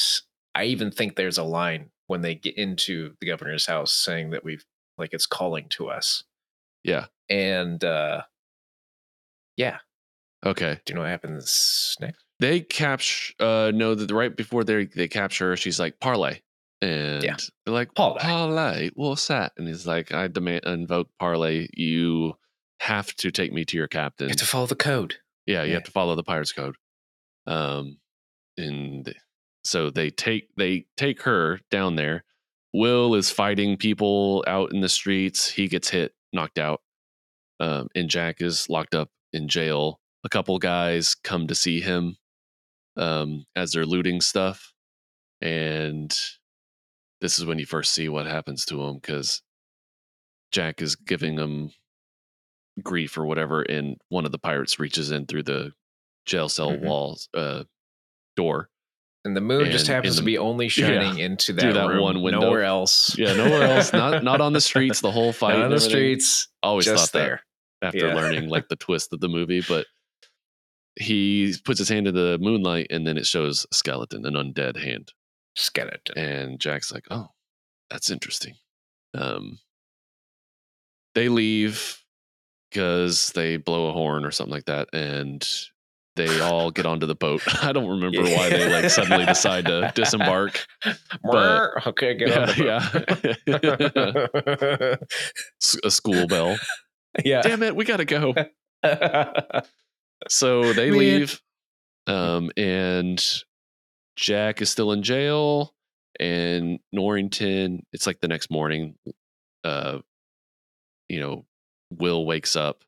[0.56, 4.44] I even think there's a line when they get into the governor's house saying that
[4.44, 4.66] we've
[4.98, 6.24] like it's calling to us.
[6.84, 8.24] yeah And uh
[9.56, 9.78] yeah.
[10.46, 10.80] Okay.
[10.86, 12.24] Do you know what happens next?
[12.40, 16.42] They capture uh no that right before they they capture her, she's like, parley.
[16.82, 17.36] And Yeah.
[17.66, 18.20] they're like, Parley.
[18.20, 19.54] parley, what's that?
[19.58, 21.70] And he's like, I demand invoke parley.
[21.74, 22.36] You
[22.82, 24.28] have to take me to your captain.
[24.28, 25.16] You have to follow the code.
[25.48, 25.74] Yeah, you Yeah.
[25.76, 26.76] have to follow the pirates code.
[27.48, 27.98] Um,
[28.58, 29.14] and
[29.64, 32.24] so they take they take her down there.
[32.74, 35.50] Will is fighting people out in the streets.
[35.50, 36.82] He gets hit, knocked out.
[37.60, 40.00] Um, and Jack is locked up in jail.
[40.24, 42.18] A couple guys come to see him
[42.98, 44.74] um, as they're looting stuff,
[45.42, 46.16] and
[47.22, 49.42] this is when you first see what happens to him because
[50.52, 51.72] Jack is giving him
[52.84, 55.72] grief or whatever, and one of the pirates reaches in through the
[56.28, 56.82] jail cell Mhm.
[56.82, 57.64] walls uh,
[58.36, 58.70] door.
[59.26, 62.22] And the moon just happens in to be only shining into that, that room, one
[62.22, 62.42] window.
[62.42, 63.18] Nowhere else.
[63.18, 63.92] Yeah, nowhere else.
[63.92, 65.02] Not not on the streets.
[65.02, 65.56] The whole fight.
[65.58, 66.48] Not on the streets.
[66.62, 67.42] Always thought that there.
[67.82, 68.14] after Yeah.
[68.14, 69.86] learning like the twist of the movie, but
[70.96, 74.78] he puts his hand in the moonlight and then it shows a skeleton, an undead
[74.78, 75.12] hand.
[75.56, 76.18] Skeleton.
[76.18, 77.30] And Jack's like, "Oh,
[77.90, 78.56] that's interesting."
[79.14, 79.60] Um,
[81.16, 82.04] they leave
[82.70, 85.48] because they blow a horn or something like that, and
[86.18, 87.42] they all get onto the boat.
[87.64, 90.66] I don't remember why they like suddenly decide to disembark.
[91.24, 92.90] but- okay, get on Yeah,
[93.46, 95.78] the yeah.
[95.86, 96.58] A school bell.
[97.24, 97.42] yeah.
[97.42, 98.34] Damn it, we gotta go.
[100.30, 101.00] So they Man.
[101.00, 101.42] leave,
[102.08, 103.24] um, and
[104.16, 105.74] Jack is still in jail,
[106.20, 107.86] and Norrington.
[107.94, 108.96] It's like the next morning.
[109.64, 110.00] Uh,
[111.10, 111.46] you know,
[111.92, 112.84] Will wakes up.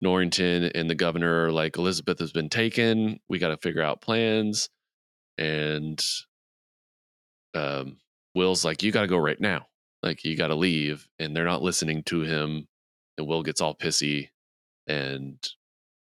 [0.00, 3.20] Norrington and the governor are like, Elizabeth has been taken.
[3.28, 4.70] We got to figure out plans.
[5.36, 6.02] And
[7.54, 7.98] um,
[8.34, 9.66] Will's like, you got to go right now.
[10.02, 11.06] Like, you got to leave.
[11.18, 12.66] And they're not listening to him.
[13.18, 14.28] And Will gets all pissy
[14.86, 15.36] and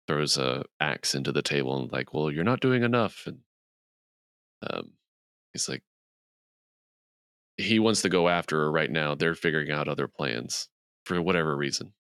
[0.08, 3.28] throws a axe into the table and like, well, you're not doing enough.
[3.28, 3.40] And
[4.68, 4.92] um,
[5.54, 5.84] he's like,
[7.58, 9.16] he wants to go after her right now.
[9.16, 10.70] They're figuring out other plans
[11.06, 11.94] for whatever reason.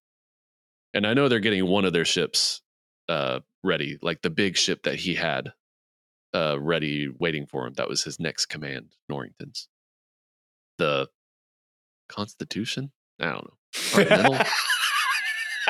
[0.93, 2.61] And I know they're getting one of their ships
[3.07, 5.53] uh, ready, like the big ship that he had
[6.33, 7.73] uh, ready, waiting for him.
[7.73, 9.67] That was his next command, Norrington's.
[10.77, 11.07] The
[12.07, 12.91] Constitution?
[13.19, 14.39] I don't know.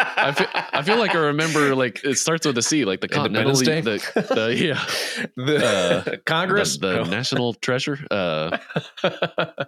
[0.02, 3.10] I feel, I feel like I remember like it starts with a C, like the
[3.10, 3.82] Continental, Day?
[3.82, 7.04] the, the yeah, the uh, Congress, the, the No.
[7.04, 8.00] national treasure.
[8.10, 8.58] Uh,
[9.02, 9.68] the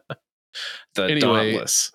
[0.97, 1.91] Anyway, Dauntless.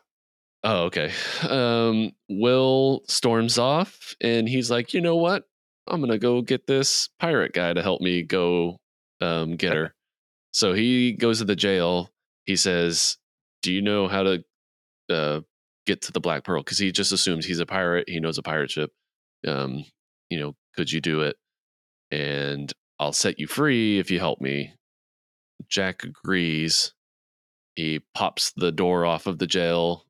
[0.64, 1.12] Oh, okay.
[1.48, 5.44] Um, Will storms off and he's like, you know what?
[5.86, 8.78] I'm gonna go get this pirate guy to help me go
[9.20, 9.94] um, get her.
[10.52, 12.10] so he goes to the jail.
[12.44, 13.18] He says,
[13.62, 14.44] "Do you know how to
[15.10, 15.40] uh,
[15.86, 18.08] get to the Black Pearl?" Because he just assumes he's a pirate.
[18.08, 18.90] He knows a pirate ship.
[19.46, 19.84] Um,
[20.28, 21.36] you know, could you do it?
[22.10, 24.74] And I'll set you free if you help me.
[25.68, 26.94] Jack agrees.
[27.76, 30.04] He pops the door off of the jail.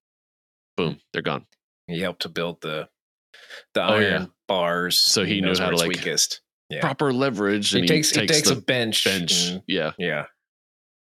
[0.77, 1.47] Boom, they're gone.
[1.87, 2.89] He helped to build the
[3.75, 4.27] the Oh, iron yeah.
[4.49, 4.99] bars.
[4.99, 6.41] So he knew knows how to, like, weakest.
[6.69, 6.81] Yeah.
[6.81, 9.05] Proper leverage, He and takes he he takes, takes the a bench.
[9.05, 9.47] bench.
[9.49, 10.27] and- Yeah, yeah.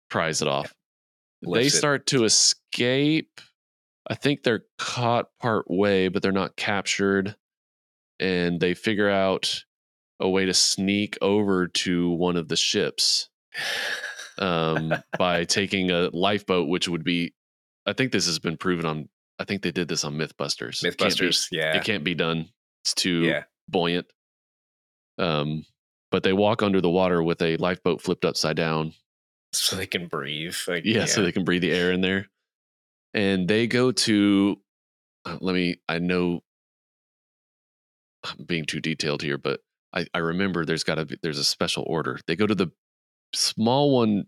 [0.09, 0.73] pries it off.
[1.41, 1.77] they lifts it.
[1.77, 3.39] start to escape.
[4.09, 7.35] I think they're caught part way, but they're not captured.
[8.19, 9.63] And they figure out
[10.19, 13.29] a way to sneak over to one of the ships
[14.37, 17.33] um, by taking a lifeboat, which would be,
[17.85, 19.09] I think this has been proven on,
[19.43, 20.85] I think they did this on Mythbusters.
[20.85, 21.47] It be- Mythbusters.
[21.51, 21.75] Yeah.
[21.75, 22.47] It can't be done.
[22.85, 23.43] It's too Yeah.
[23.67, 24.07] buoyant.
[25.17, 25.65] Um,
[26.11, 28.93] but they walk under the water with a lifeboat flipped upside down
[29.51, 30.55] So they can breathe.
[30.65, 32.29] Like yeah, so they can breathe the air in there.
[33.13, 34.61] And they go to
[35.25, 36.41] uh, let me I know
[38.23, 39.59] I'm being too detailed here, but
[39.93, 42.17] I, I remember there's gotta be there's a special order.
[42.27, 42.71] They go to the
[43.35, 44.25] small one,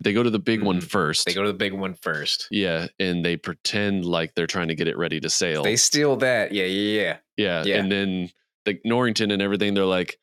[0.00, 0.90] they go to the big one Mhm.
[0.90, 1.26] first.
[1.26, 2.48] they go to the big one first.
[2.50, 5.62] yeah, and they pretend like they're trying to get it ready to sail.
[5.62, 6.52] They steal that.
[6.52, 7.16] Yeah, yeah, yeah.
[7.36, 7.76] yeah, yeah.
[7.80, 8.30] and then
[8.64, 10.18] the Norrington and everything, they're like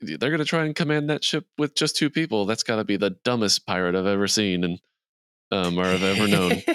[0.00, 2.44] they're gonna try and command that ship with just two people.
[2.46, 4.78] That's gotta be the dumbest pirate I've ever seen and
[5.50, 6.62] um or I've ever known.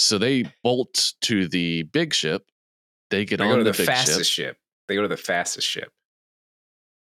[0.00, 2.44] So they bolt to the big ship.
[3.10, 4.46] They get they on go to the, the, fastest ship.
[4.50, 4.56] ship.
[4.86, 5.90] They go to the fastest ship.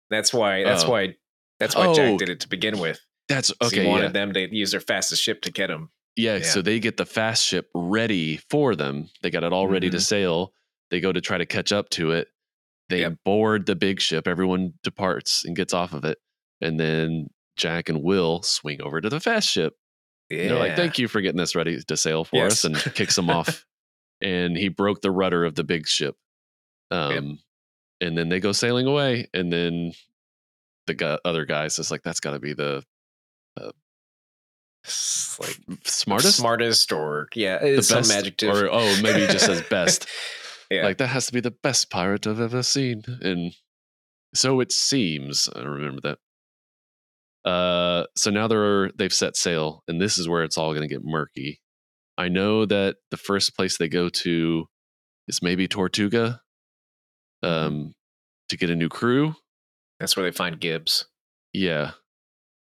[0.10, 0.64] That's why.
[0.64, 0.92] That's Oh.
[0.92, 1.16] why.
[1.60, 1.94] That's why Oh.
[1.94, 3.00] Jack did it to begin with.
[3.30, 3.84] That's 'cause okay.
[3.84, 4.10] He wanted Yeah.
[4.26, 5.92] them to use their fastest ship to get him.
[6.16, 6.44] yeah, yeah.
[6.44, 9.10] So they get the fast ship ready for them.
[9.22, 10.02] They got it all ready to Mhm.
[10.02, 10.54] sail.
[10.90, 12.28] They go to try to catch up to it.
[12.90, 13.20] They Yep.
[13.24, 14.28] board the big ship.
[14.28, 16.18] Everyone departs and gets off of it.
[16.60, 19.78] And then Jack and Will swing over to the fast ship.
[20.30, 20.40] Yeah.
[20.40, 23.16] And They're like, "Thank you for getting this ready to sail for us," and kicks
[23.16, 23.66] them off.
[24.22, 26.18] and he broke the rudder of the big ship.
[26.92, 27.40] Um,
[28.02, 29.94] and then they go sailing away, and then
[30.88, 32.84] the guy, other guy says like that's got to be the
[34.84, 38.50] It's like smartest, smartest, or yeah, the it's some best, adjective.
[38.50, 40.08] or oh maybe it just says best.
[40.72, 40.84] yeah.
[40.84, 43.54] Like that has to be the best pirate I've ever seen, and
[44.34, 45.50] so it seems.
[45.56, 47.50] I remember that.
[47.50, 50.94] Uh, so now they're they've set sail, and this is where it's all going to
[50.94, 51.62] get murky.
[52.18, 54.66] I know that the first place they go to
[55.28, 56.42] is maybe Tortuga,
[57.44, 57.94] um,
[58.50, 59.36] to get a new crew.
[60.00, 61.06] That's where they find Gibbs.
[61.54, 61.92] Yeah,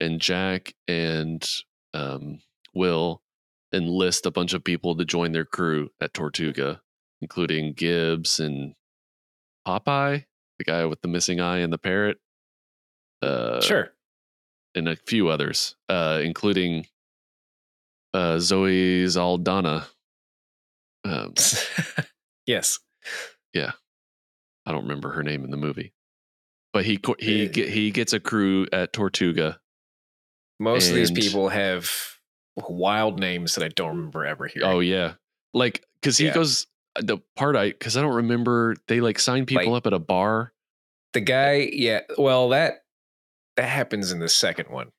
[0.04, 1.48] and Jack and
[1.94, 2.39] um,
[2.74, 3.22] Will
[3.74, 6.82] enlist a bunch of people to join their crew at Tortuga,
[7.22, 8.76] including Gibbs and
[9.68, 10.26] Popeye,
[10.60, 12.18] the guy with the missing eye and the parrot.
[13.22, 13.89] Uh, sure.
[14.76, 16.86] and a few others, uh, including
[18.13, 19.88] uh, Zoe Saldana.
[21.06, 21.34] Um,
[22.46, 22.80] yes.
[23.54, 23.72] Yeah.
[24.66, 25.94] I don't remember her name in the movie,
[26.74, 29.60] but he he Uh, he gets a crew at Tortuga.
[30.63, 31.89] Most of these people have
[32.56, 34.67] wild names that I don't remember ever hearing.
[34.69, 35.13] Oh yeah,
[35.54, 36.34] like because he Yeah.
[36.34, 39.93] goes the part I because I don't remember they like sign people Like- up at
[39.93, 40.54] a bar.
[41.13, 42.02] The guy, yeah.
[42.17, 42.86] Well, that
[43.58, 44.91] that happens in the second one.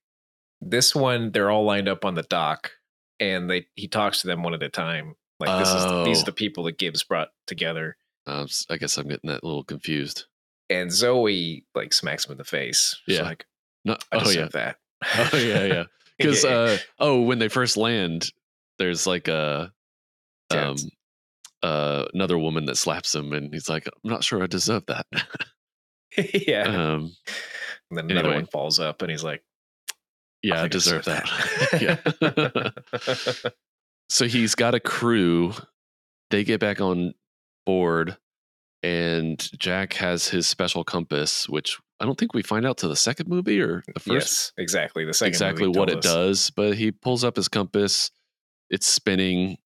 [0.60, 2.70] This one, they're all lined up on the dock,
[3.20, 5.14] and they he talks to them one at a time.
[5.40, 6.22] Like this is these Oh.
[6.22, 7.96] are the people that Gibbs brought together,
[8.26, 10.26] Um, I guess I'm getting that a little confused.
[10.70, 12.96] and Zoe like smacks him in the face.
[13.06, 13.24] She's Yeah.
[13.24, 13.44] like
[13.84, 14.78] No, I oh yeah, that.
[15.32, 15.84] oh yeah, yeah.
[16.16, 18.30] Because uh, oh, when they first land,
[18.78, 19.72] there's like a
[20.52, 20.76] um
[21.60, 25.06] uh another woman that slaps him, and he's like, I'm not sure I deserve that.
[26.46, 26.62] yeah.
[26.62, 27.16] um,
[27.90, 28.42] and then another anyway.
[28.42, 29.42] one falls up, and he's like,
[30.44, 31.24] yeah, I I deserve deserve
[31.72, 32.74] that.
[32.94, 33.50] yeah.
[34.08, 35.52] so he's got a crew.
[36.30, 37.14] They get back on
[37.66, 38.16] board,
[38.84, 42.96] and Jack has his special compass, which I don't think we find out to the
[42.96, 44.08] second movie or the first.
[44.10, 45.04] yes, exactly.
[45.04, 46.04] The second exactly what it us.
[46.04, 46.50] does.
[46.50, 48.10] But he pulls up his compass,
[48.70, 49.58] it's spinning,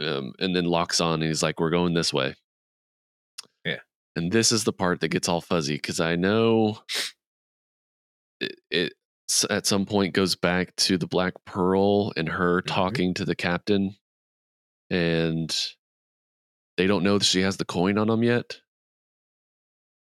[0.00, 2.34] um, and then locks on, and he's like, "We're going this way."
[3.64, 3.78] Yeah.
[4.16, 6.80] And this is the part that gets all fuzzy because I know
[8.40, 8.92] it, it
[9.48, 12.66] at some point goes back to the Black Pearl and her Mhm.
[12.66, 13.96] talking to the captain,
[14.90, 15.56] and
[16.76, 18.60] they don't know that she has the coin on them yet.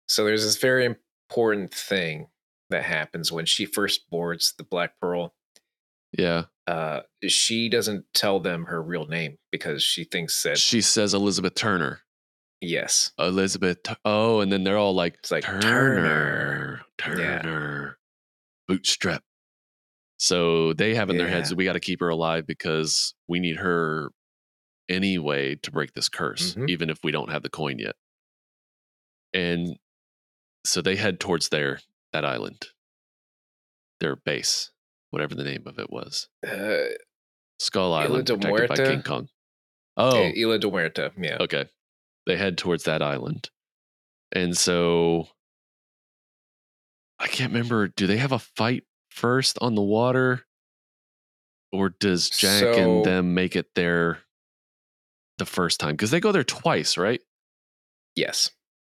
[0.08, 0.96] So there's this very
[1.28, 2.28] important thing
[2.70, 5.34] that happens when she first boards the Black Pearl.
[6.16, 11.12] Yeah, Uh, she doesn't tell them her real name because she thinks that she says
[11.12, 12.00] Elizabeth Turner.
[12.60, 13.78] yes, Elizabeth.
[14.04, 17.98] Oh, and then they're all like, It's like, Turner, Turner.
[18.68, 18.74] Yeah.
[18.74, 19.22] Bootstrap.
[20.18, 23.40] So they have in their heads that we got to keep her alive because we
[23.40, 24.10] need her
[24.88, 26.70] anyway to break this curse, Mhm.
[26.70, 27.96] even if we don't have the coin yet.
[29.34, 29.76] And
[30.64, 31.80] so they head towards their
[32.12, 32.66] that island,
[34.00, 34.70] their base,
[35.10, 36.84] whatever the name of it was, uh,
[37.58, 39.28] Skull Island, protected by King Kong.
[39.96, 40.32] Oh, oh.
[40.36, 41.12] Isla de Muerta.
[41.16, 41.66] Yeah, Okay.
[42.26, 43.50] They head towards that island.
[44.32, 45.28] And so
[47.18, 47.88] I can't remember.
[47.88, 50.46] Do they have a fight first on the water?
[51.70, 54.22] Or does Jack So- and them make it there
[55.38, 55.92] the first time?
[55.92, 57.20] Because they go there twice, right?
[58.16, 58.50] yes,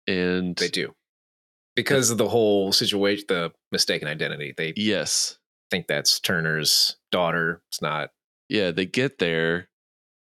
[0.08, 0.94] And they do
[1.76, 4.54] because of the whole situation, the mistaken identity.
[4.56, 5.38] They yes.
[5.72, 7.62] think that's Turner's daughter.
[7.70, 8.12] It's not.
[8.50, 9.70] Yeah, they get there.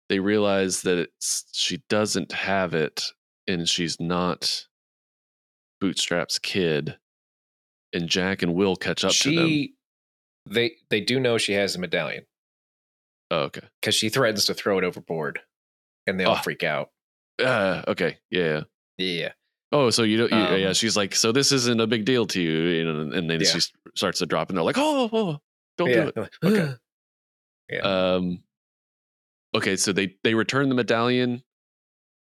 [0.10, 3.06] They realize that it's she doesn't have it
[3.48, 4.68] and she's not
[5.82, 6.98] Bootstrap's kid.
[7.94, 9.68] And Jack and Will catch up to them.
[10.50, 12.26] They they do know she has a medallion
[13.30, 13.62] Oh, okay.
[13.82, 15.42] because she threatens to throw it overboard,
[16.08, 16.42] and they all Oh.
[16.42, 16.90] freak out.
[17.38, 18.18] Uh, okay.
[18.30, 18.62] Yeah.
[18.98, 19.34] Yeah,
[19.74, 20.32] Oh, so you don't?
[20.32, 20.68] You, yeah.
[20.70, 23.00] Um, She's like, so this isn't a big deal to you, you know?
[23.18, 23.48] And then Yeah.
[23.48, 23.60] she
[23.96, 25.40] starts to drop, and they're like, oh, oh
[25.78, 26.10] don't yeah.
[26.14, 26.30] do it.
[26.44, 26.74] Okay.
[27.70, 27.80] Yeah.
[28.16, 28.44] Um.
[29.56, 31.42] Okay, so they they return the medallion.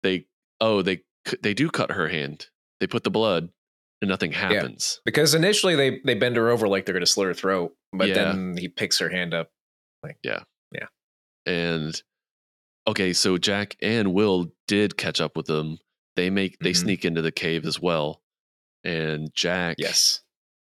[0.03, 0.25] They
[0.59, 1.03] oh they
[1.41, 2.47] they do cut her hand.
[2.81, 3.47] They put the blood,
[4.01, 4.99] and nothing happens.
[5.05, 8.09] because initially they they bend her over like they're going to slit her throat, but
[8.09, 8.15] Yeah.
[8.15, 9.49] then he picks her hand up.
[10.03, 10.39] Like yeah,
[10.73, 10.87] yeah,
[11.45, 12.01] and
[12.85, 15.77] okay, so Jack and Will did catch up with them.
[16.19, 16.75] They make they Mhm.
[16.81, 18.21] sneak into the cave as well,
[18.83, 20.19] and Jack Yes,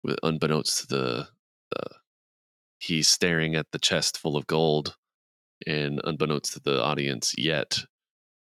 [0.03, 1.27] with unbeknownst to the,
[1.71, 1.83] the
[2.79, 4.97] he's staring at the chest full of gold
[5.65, 7.79] and unbeknownst to the audience yet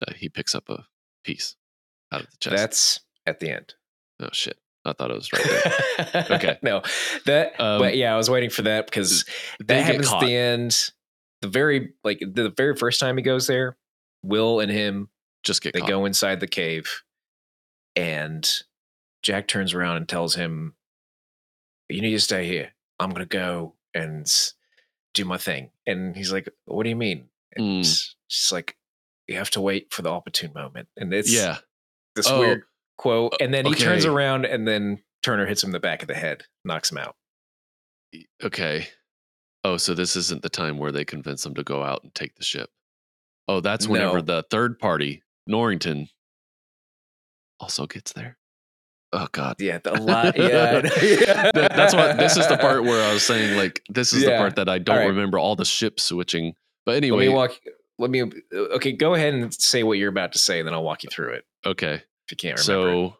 [0.07, 0.87] uh, he picks up a
[1.23, 1.55] piece
[2.11, 3.75] out of the chest that's at the end.
[4.19, 6.57] oh shit i thought it was right there Okay.
[6.63, 6.81] no,
[7.25, 7.59] that.
[7.61, 9.23] Um, but yeah, I was waiting for that because
[9.59, 10.75] they that happens at the end.
[11.43, 13.77] The very like the very first time he goes there,
[14.23, 15.09] Will and him
[15.43, 17.03] just get they caught go inside the cave,
[17.95, 18.49] and
[19.23, 20.75] Jack turns around and tells him,
[21.89, 22.73] "You need to stay here.
[22.99, 24.25] I'm gonna go and
[25.13, 27.79] do my thing." And he's like, "What do you mean?" And Mm.
[27.79, 28.77] it's just like,
[29.27, 31.59] "You have to wait for the opportune moment." And it's yeah.
[32.15, 32.63] this Oh, weird
[32.97, 33.33] quote.
[33.39, 36.15] And then he turns around, and then Turner hits him in the back of the
[36.15, 37.15] head, knocks him out.
[38.43, 38.87] Okay.
[39.63, 42.35] Oh, so this isn't the time where they convince him to go out and take
[42.35, 42.69] the ship.
[43.47, 44.21] Oh, that's whenever No.
[44.21, 46.09] the third party, Norrington,
[47.59, 48.37] also gets there.
[49.13, 49.55] Oh God.
[49.59, 50.37] Yeah, a lot.
[50.37, 54.23] Yeah, That- that's what this is the part where I was saying like this is
[54.23, 55.05] the part that I don't right.
[55.05, 56.53] remember all the ship switching.
[56.85, 57.59] But Let anyway, me walk.
[57.99, 58.21] Let me.
[58.21, 61.03] Uh, okay, go ahead and say what you're about to say, and then I'll walk
[61.03, 61.95] you through it okay.
[61.95, 63.11] if you can't remember.
[63.11, 63.17] So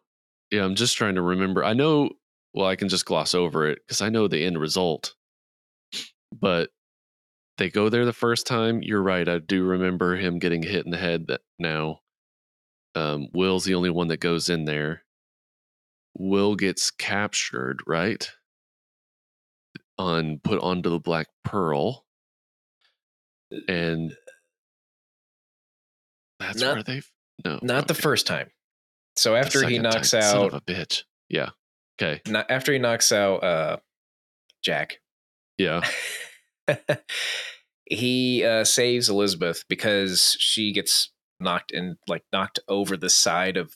[0.52, 1.64] yeah, I'm just trying to remember.
[1.64, 2.12] I know
[2.54, 5.14] well, I can just gloss over it because I know the end result.
[6.32, 6.70] But
[7.58, 8.82] they go there the first time.
[8.84, 9.28] You're right.
[9.28, 12.00] I do remember him getting hit in the head that now.
[12.98, 15.04] Um, Will's the only one that goes in there.
[16.18, 18.28] Will gets captured, right?
[20.00, 22.06] On put onto the Black Pearl.
[23.68, 24.14] And
[26.40, 27.12] that's Not- where they've
[27.46, 28.50] no Not the first time.
[29.16, 30.22] So after he knocks time.
[30.24, 31.04] Son out, of a bitch.
[31.30, 31.50] Yeah.
[32.02, 32.22] Okay.
[32.28, 33.78] not, after he knocks out uh,
[34.64, 34.98] Jack,
[35.58, 35.82] Yeah.
[37.86, 43.76] he uh, saves Elizabeth because she gets knocked in, like knocked over the side of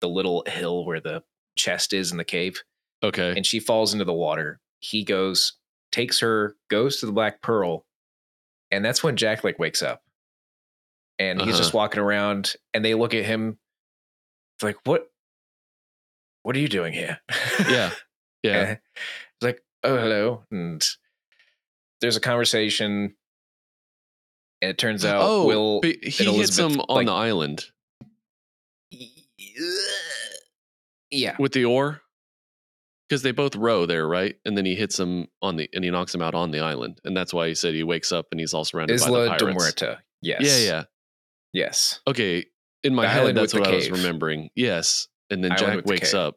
[0.00, 1.22] the little hill where the
[1.56, 2.62] chest is in the cave,
[3.02, 3.32] Okay.
[3.36, 4.60] and she falls into the water.
[4.80, 5.54] He goes,
[5.92, 7.84] takes her, goes to the Black Pearl,
[8.70, 10.02] and that's when Jack like wakes up,
[11.18, 11.78] and he's just Uh-huh.
[11.78, 13.58] walking around, and they look at him,
[14.62, 15.08] like, "What?
[16.42, 17.20] What are you doing here?"
[17.68, 17.90] Yeah.
[18.44, 18.76] Yeah.
[18.94, 20.44] It's like, oh, hello.
[20.52, 20.80] And
[22.00, 23.16] there's a conversation.
[24.60, 25.80] And it turns out oh, Will.
[25.80, 27.64] but he hits him on like- the island
[31.10, 31.36] Yeah.
[31.38, 32.02] with the oar
[33.08, 34.36] because they both row there, right?
[34.44, 37.00] And then he hits him on the and he knocks him out on the island,
[37.04, 39.36] and that's why he said he wakes up and he's all surrounded by Isla the
[39.36, 39.54] de pirates.
[39.74, 39.98] Muerta.
[40.20, 40.40] Yes.
[40.42, 40.84] Yeah, yeah.
[41.52, 42.00] Yes.
[42.06, 42.44] Okay,
[42.82, 44.50] in my The head, that's what the I was remembering.
[44.54, 46.36] Yes, and then Island Jack with the wakes up.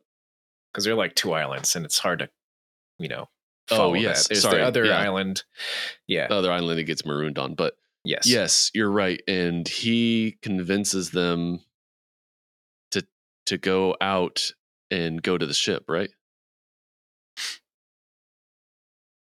[0.72, 2.30] Because they're like two islands and it's hard to,
[2.98, 3.28] you know,
[3.72, 4.24] Oh, yes.
[4.24, 4.30] that.
[4.30, 4.60] There's Sorry.
[4.60, 5.00] the other Yeah.
[5.02, 5.44] island.
[6.08, 6.28] Yeah.
[6.28, 8.28] The other island he gets marooned on, but yes.
[8.28, 9.22] Yes, you're right.
[9.28, 11.60] And he convinces them
[12.92, 13.06] to
[13.48, 14.52] to go out
[14.90, 16.10] and go to the ship, right?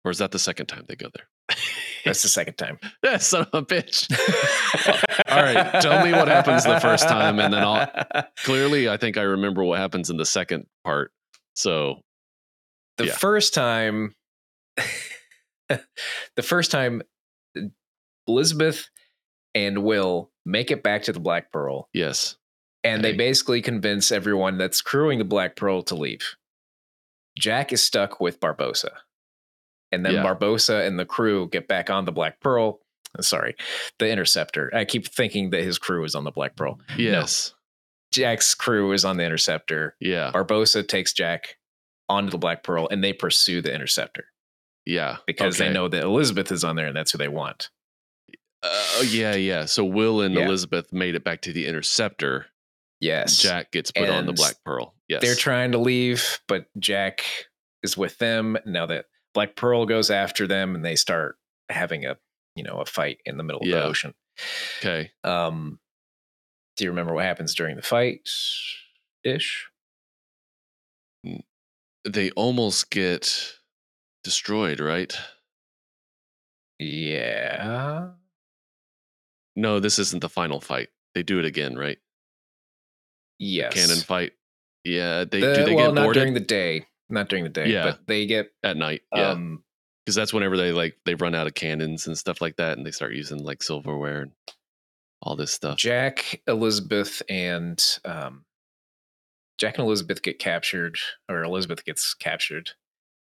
[0.06, 1.28] Or is that the second time they go there?
[2.06, 2.80] That's the second time.
[3.04, 4.10] Yeah, son of a bitch.
[5.32, 7.90] All right, tell me what happens the first time, and then I'll-
[8.44, 11.12] Clearly, I think I remember what happens in the second part.
[11.56, 12.02] So,
[12.98, 13.16] the Yeah.
[13.16, 14.14] first time
[15.70, 17.02] the first time
[18.28, 18.90] elizabeth
[19.56, 22.36] and will make it back to the black pearl yes.
[22.84, 26.36] and they basically convince everyone that's crewing the black pearl to leave
[27.38, 28.90] jack is stuck with barbossa
[29.92, 30.24] and then Yeah.
[30.24, 32.80] barbossa and the crew get back on the black pearl
[33.18, 33.56] Uh, sorry
[34.00, 37.54] the interceptor i keep thinking that his crew is on the black pearl Yes.
[38.12, 40.32] jack's crew is on the interceptor Yeah.
[40.34, 41.58] barbossa takes jack
[42.10, 44.26] onto the black pearl and they pursue the interceptor
[44.86, 45.18] Yeah.
[45.26, 47.70] because they know that Elizabeth is on there and that's who they want.
[48.64, 49.66] Uh, oh, yeah, yeah.
[49.66, 50.46] So Will and Yeah.
[50.46, 52.48] Elizabeth made it back to the interceptor.
[53.02, 53.38] Yes.
[53.38, 54.96] Jack gets put on the Black Pearl.
[55.10, 55.22] Yes.
[55.22, 57.24] They're trying to leave, but Jack
[57.84, 61.38] is with them now that Black Pearl goes after them and they start
[61.70, 62.16] having a,
[62.56, 63.80] you know, a fight in the middle of Yeah.
[63.80, 64.14] the ocean.
[64.80, 65.12] okay.
[65.26, 65.80] Um
[66.78, 68.28] do you remember what happens during the fight?
[69.24, 69.68] Ish.
[72.06, 73.54] They almost get
[74.24, 75.14] destroyed, right?
[76.80, 78.10] Yeah.
[79.56, 80.90] No, this isn't the final fight.
[81.14, 82.00] They do it again, right?
[83.40, 83.74] Yes.
[83.74, 84.34] Cannon fight.
[84.84, 85.26] Yeah.
[85.26, 86.88] They The- do they well, get not boarded during the day.
[87.10, 87.68] Not during the day.
[87.70, 87.84] Yeah.
[87.92, 89.02] But they get at night?
[89.14, 89.30] Yeah.
[89.32, 89.64] um
[90.06, 92.86] because that's whenever they like they run out of cannons and stuff like that, and
[92.86, 94.32] they start using like silverware and
[95.22, 95.78] all this stuff.
[95.78, 98.44] Jack, Elizabeth, and um,
[99.58, 100.98] Jack and Elizabeth get captured,
[101.30, 102.72] or Elizabeth gets captured,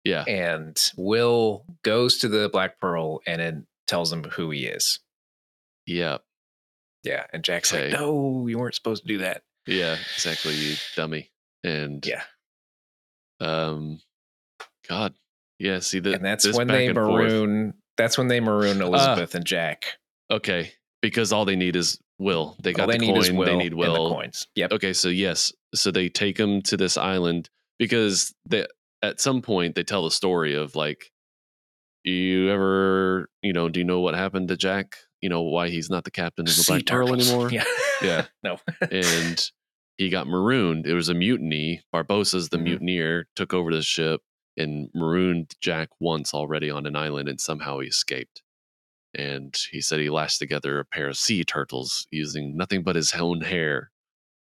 [0.03, 4.99] yeah, and Will goes to the Black Pearl and then tells him who he is.
[5.85, 6.17] Yeah,
[7.03, 7.91] Yeah, and Jack's Okay.
[7.91, 9.97] like, "No, you weren't supposed to do that." yeah.
[10.15, 11.31] Exactly, you dummy.
[11.63, 12.23] And Yeah,
[13.39, 13.99] um,
[14.87, 15.13] God,
[15.59, 15.79] yeah.
[15.79, 17.73] See that, and that's this when they and forth- maroon.
[17.97, 19.97] That's when they maroon Elizabeth and Jack.
[20.29, 22.55] Okay, because all they need is Will.
[22.61, 23.17] They got All they the need coin.
[23.21, 24.09] is Will they need and Will.
[24.09, 24.47] the coins.
[24.55, 24.73] Yep.
[24.73, 28.65] Okay, so yes, so they take him to this island because they
[29.01, 31.11] at some point they tell the story of like,
[32.03, 34.97] you ever, you know, do you know what happened to Jack?
[35.25, 37.49] You know why he's not the captain of the Sea Black Pearl anymore?
[37.51, 37.63] Yeah.
[37.99, 38.25] Yeah.
[38.43, 38.59] no.
[38.91, 39.43] and
[39.97, 40.85] he got marooned.
[40.85, 41.81] It was a mutiny.
[41.91, 42.63] Barbossa's the Mhm.
[42.63, 44.21] mutineer, took over the ship
[44.55, 48.43] and marooned Jack once already on an island, and somehow he escaped.
[49.17, 53.11] And he said he lashed together a pair of sea turtles using nothing but his
[53.13, 53.89] own hair,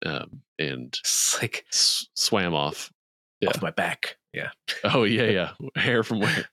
[0.06, 2.94] um, and It's like s- swam off.
[3.42, 3.50] Yeah.
[3.50, 4.16] off my back.
[4.32, 4.52] Yeah.
[4.86, 6.46] Oh yeah, yeah, hair from where?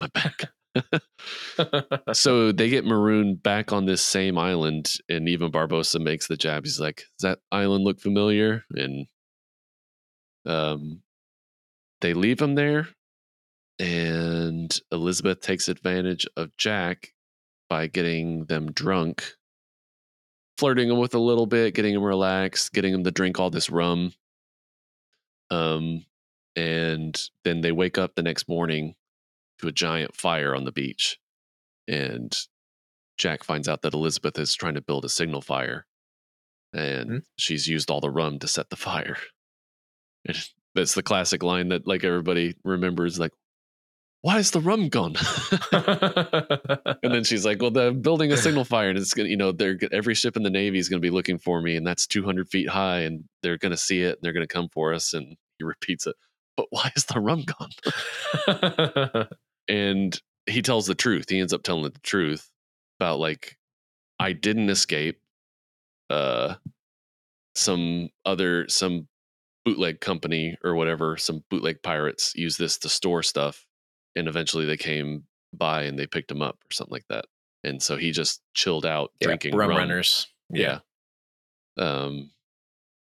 [0.00, 0.50] My back.
[2.12, 6.64] so they get marooned back on this same island, and even Barbossa makes the jab.
[6.64, 9.06] He's like, "Does that island look familiar?" And
[10.46, 11.02] um,
[12.00, 12.88] they leave him there,
[13.78, 17.12] and Elizabeth takes advantage of Jack
[17.68, 19.24] by getting them drunk,
[20.58, 23.70] flirting him with a little bit, getting him relaxed, getting him to drink all this
[23.70, 24.12] rum.
[25.50, 26.04] Um,
[26.56, 28.94] and then they wake up the next morning
[29.60, 31.18] to a giant fire on the beach
[31.88, 32.36] and
[33.18, 35.86] Jack finds out that Elizabeth is trying to build a signal fire,
[36.72, 37.18] and Hmm.
[37.36, 39.16] she's used all the rum to set the fire.
[40.26, 40.36] And
[40.74, 43.32] that's the classic line that like everybody remembers, like,
[44.22, 45.16] "Why is the rum gone?"
[47.02, 49.52] and then she's like, "Well, they're building a signal fire, and it's gonna, you know,
[49.52, 52.48] they're every ship in the navy is gonna be looking for me, and that's 200
[52.50, 55.64] feet high, and they're gonna see it, and they're gonna come for us." And he
[55.64, 56.16] repeats it,
[56.56, 57.70] "But why is the rum gone?"
[59.70, 61.30] And he tells the truth.
[61.30, 62.50] He ends up telling the truth
[62.98, 63.56] about like
[64.18, 65.18] I didn't escape.
[66.10, 66.56] Uh,
[67.54, 69.06] some other some
[69.64, 73.64] bootleg company or whatever, some bootleg pirates used this to store stuff,
[74.16, 77.26] and eventually they came by and they picked him up or something like that.
[77.62, 79.78] And so he just chilled out Yeah, drinking rum rum.
[79.78, 80.26] runners.
[80.50, 80.80] Yeah.
[81.76, 82.30] Um,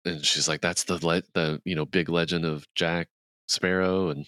[0.05, 3.09] and she's like, "That's the le- the you know big legend of Jack
[3.49, 4.27] Sparrow and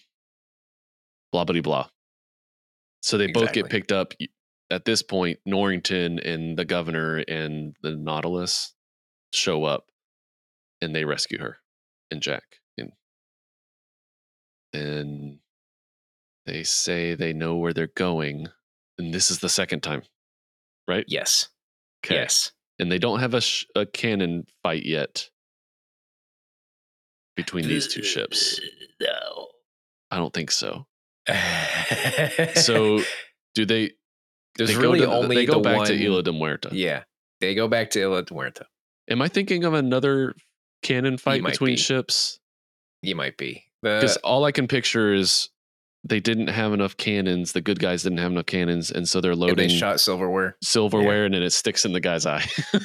[1.33, 1.89] blah blah blah."
[3.03, 4.13] So they both get picked up.
[4.71, 8.75] At this point, Norrington and the governor and the Dauntless
[9.33, 9.87] show up,
[10.83, 11.59] and they rescue her
[12.11, 12.43] and Jack.
[12.77, 12.93] And
[14.73, 15.39] then
[16.45, 18.49] they say they know where they're going,
[18.99, 20.03] and this is the second time,
[20.87, 21.05] right?
[21.09, 21.49] Yes.
[22.03, 22.17] 'Kay.
[22.17, 22.53] Yes.
[22.79, 25.31] and they don't have a, sh- a cannon fight yet
[27.37, 28.61] between these two ships.
[29.01, 29.49] No.
[30.11, 30.87] I don't think so.
[32.57, 33.03] So
[33.55, 33.93] do they?
[34.57, 36.69] there's they really go to, only they go the back one, to Isla de Muerta.
[36.73, 37.05] Yeah.
[37.41, 38.65] They go back to Isla de Muerta.
[39.09, 40.35] Am I thinking of another
[40.83, 41.77] cannon fight between be.
[41.77, 42.41] ships?
[43.03, 43.65] You might be.
[43.83, 45.51] Because all I can picture is
[46.03, 47.53] they didn't have enough cannons.
[47.53, 50.57] The good guys didn't have enough cannons, and so they're and they shot silverware.
[50.63, 52.45] silverware, and then it sticks in the guy's eye.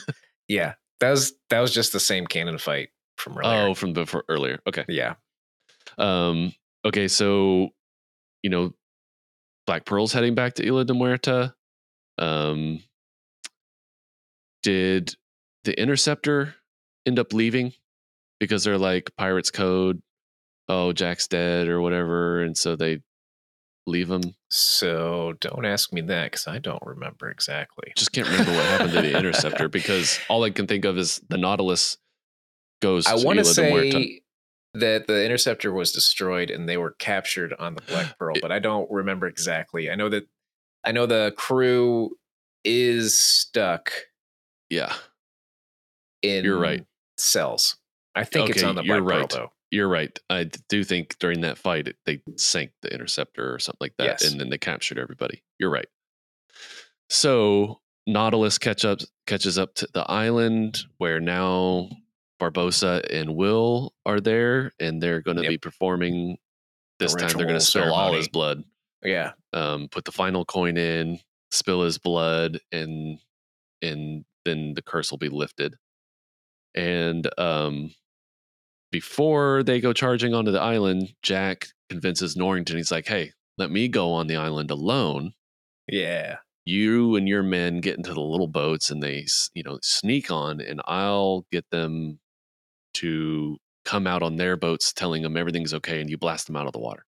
[0.48, 0.74] Yeah.
[1.00, 3.68] That was that was just the same cannon fight from earlier.
[3.70, 4.60] oh, from before earlier.
[4.68, 4.86] Okay.
[4.88, 5.16] Yeah.
[5.98, 6.54] Um,
[6.86, 7.70] okay, so
[8.44, 8.74] you know,
[9.66, 11.54] Black Pearl's heading back to Isla de Muerta.
[12.18, 12.84] Um,
[14.62, 15.16] did
[15.64, 16.56] the Interceptor
[17.06, 17.74] end up leaving
[18.40, 20.02] because they're like Pirates Code?
[20.70, 23.00] Oh, Jack's dead or whatever, and so they
[23.86, 24.22] leave him.
[24.50, 27.92] So don't ask me that because I don't remember exactly.
[27.98, 31.22] Just can't remember what happened to the Interceptor because all I can think of is
[31.28, 31.98] the Dauntless
[32.82, 33.08] goes.
[33.08, 33.92] I to want to de Muerta.
[33.92, 34.22] say
[34.74, 38.60] that the interceptor was destroyed and they were captured on the Black Pearl, but I
[38.60, 39.90] don't remember exactly.
[39.92, 40.28] I know that
[40.84, 42.18] I know the crew
[42.64, 43.92] is stuck
[44.70, 44.94] yeah,
[46.22, 46.86] in You're right.
[47.18, 47.78] cells.
[48.16, 49.30] I think it's Okay, on the you're Black right.
[49.30, 49.52] Pearl though.
[49.72, 50.18] you're right.
[50.30, 54.06] I do think during that fight it, they sank the interceptor or something like that,
[54.06, 54.32] Yes.
[54.32, 55.44] and then they captured everybody.
[55.60, 55.88] You're right.
[57.10, 57.80] So
[58.12, 61.90] Dauntless catch up catches up to the island where now
[62.52, 65.50] Barbossa and Will are there, and they're going to Yep.
[65.50, 66.38] be performing.
[67.00, 68.64] This time they're going to spill all his blood.
[69.04, 69.34] Yeah.
[69.52, 71.20] Um, put the final coin in,
[71.52, 73.20] spill his blood, and
[73.82, 75.76] and then the curse will be lifted.
[76.76, 77.94] And um,
[78.92, 82.78] before they go charging onto the island, Jack convinces Norrington.
[82.78, 85.34] He's like, "Hey, let me go on the island alone.
[85.88, 86.38] Yeah.
[86.66, 90.62] You and your men get into the little boats, and they, you know, sneak on,
[90.62, 92.20] and I'll get them
[92.96, 96.68] to come out on their boats, telling them everything's okay, and you blast them out
[96.68, 97.06] of the water."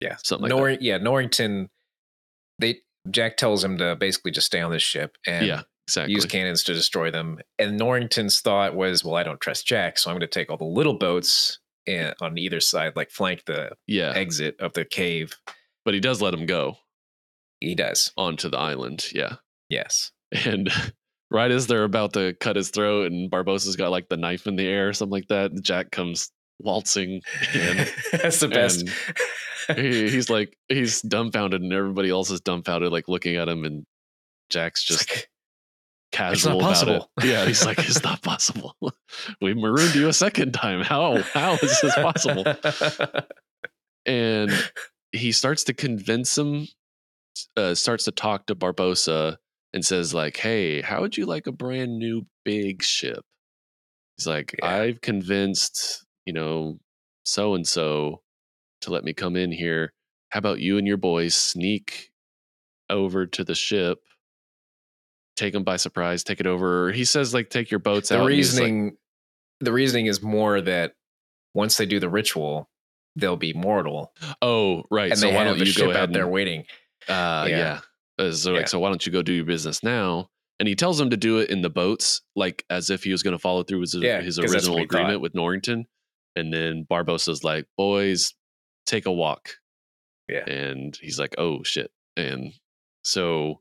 [0.00, 0.16] Yeah.
[0.22, 1.68] Something like Nor- yeah, Norrington
[2.58, 2.80] they
[3.10, 6.14] Jack tells him to basically just stay on this ship and yeah, exactly.
[6.14, 7.38] use cannons to destroy them.
[7.58, 10.56] And Norrington's thought was, well, I don't trust Jack, so I'm going to take all
[10.56, 15.36] the little boats and, on either side, like flank the yeah, exit of the cave.
[15.84, 16.76] but he does let him go
[17.60, 18.12] He does.
[18.16, 19.06] onto the island.
[19.12, 19.36] Yeah.
[19.68, 20.12] Yes.
[20.32, 20.70] And
[21.30, 24.56] right as they're about to cut his throat, and Barbossa's got like the knife in
[24.56, 27.22] the air or something like that, Jack comes waltzing
[27.54, 27.76] in.
[28.12, 28.88] That's the best.
[29.76, 33.64] he, he's like, he's dumbfounded, and everybody else is dumbfounded, like looking at him.
[33.64, 33.84] And
[34.50, 35.28] Jack's just like,
[36.12, 37.10] casual about possible.
[37.18, 37.24] it.
[37.24, 38.74] Yeah, he's like, it's not possible.
[39.40, 40.82] we marooned you a second time.
[40.82, 42.44] How how is this possible?
[44.06, 44.50] and
[45.12, 46.66] he starts to convince him
[47.56, 49.36] uh, starts to talk to barbossa
[49.72, 53.24] and says like hey how would you like a brand new big ship
[54.16, 54.68] he's like Yeah.
[54.68, 56.78] i've convinced you know
[57.24, 58.22] so and so
[58.82, 59.92] to let me come in here
[60.30, 62.10] how about you and your boys sneak
[62.90, 63.98] over to the ship
[65.36, 68.24] take them by surprise take it over he says like take your boats out the
[68.24, 68.96] and he's like- reasoning
[69.60, 70.94] the reasoning is more that
[71.54, 72.68] once they do the ritual
[73.16, 74.12] they'll be mortal
[74.42, 76.64] oh right and so they why have don't the you ship go out there waiting
[77.08, 77.56] Uh, Yeah.
[77.58, 77.80] yeah.
[78.18, 78.58] So Yeah.
[78.58, 80.28] like, so why don't you go do your business now?
[80.60, 83.22] And he tells him to do it in the boats, like as if he was
[83.22, 85.20] going to follow through with his, Yeah, his original agreement thought.
[85.20, 85.86] with Norrington.
[86.34, 88.34] And then Barbossa's like, "Boys,
[88.86, 89.50] take a walk."
[90.28, 90.44] Yeah.
[90.48, 92.52] And he's like, "Oh shit!" And
[93.04, 93.60] so,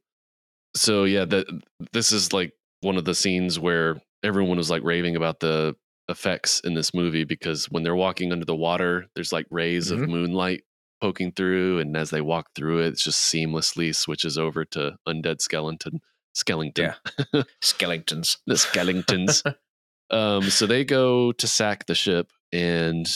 [0.76, 1.46] so yeah, that
[1.94, 5.76] this is like one of the scenes where everyone was like raving about the
[6.10, 10.00] effects in this movie because when they're walking under the water, there's like rays of
[10.00, 10.10] Mhm.
[10.10, 10.64] moonlight
[11.02, 15.42] poking through, and as they walk through it, it just seamlessly switches over to undead
[15.42, 16.02] skeleton.
[16.36, 16.94] Skellington,
[17.62, 19.56] skeletons the Skellingtons.
[20.12, 23.08] um, so they go to sack the ship, and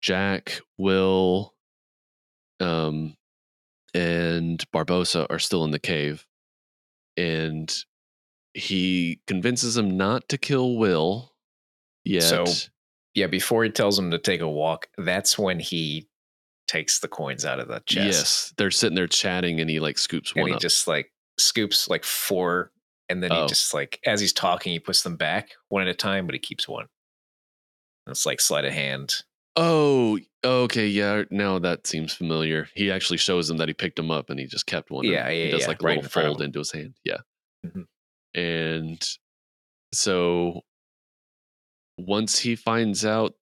[0.00, 1.54] Jack, Will,
[2.58, 3.16] um,
[3.92, 6.26] and Barbossa are still in the cave,
[7.18, 7.70] and
[8.54, 11.32] he convinces him not to kill Will
[12.02, 12.22] yet.
[12.22, 12.44] So,
[13.14, 16.06] yeah before he tells him to take a walk that's when he
[16.70, 19.98] takes the coins out of the chest yes, they're sitting there chatting, and he like
[19.98, 20.60] scoops and one he up.
[20.60, 22.70] just like scoops like four
[23.08, 23.42] and then Oh.
[23.42, 26.34] he just like as he's talking he puts them back one at a time but
[26.34, 26.86] he keeps one
[28.06, 29.14] it's like sleight of hand
[29.56, 31.24] Oh, okay, yeah.
[31.32, 32.68] Now that seems familiar.
[32.76, 35.04] He actually shows him that he picked him up, and he just kept one.
[35.04, 36.94] Yeah, Yeah, he does yeah, like a right little fold into his hand.
[37.04, 37.18] Yeah,
[37.66, 37.86] Mhm.
[38.34, 39.08] and
[39.92, 40.62] so
[41.98, 43.34] once he finds out,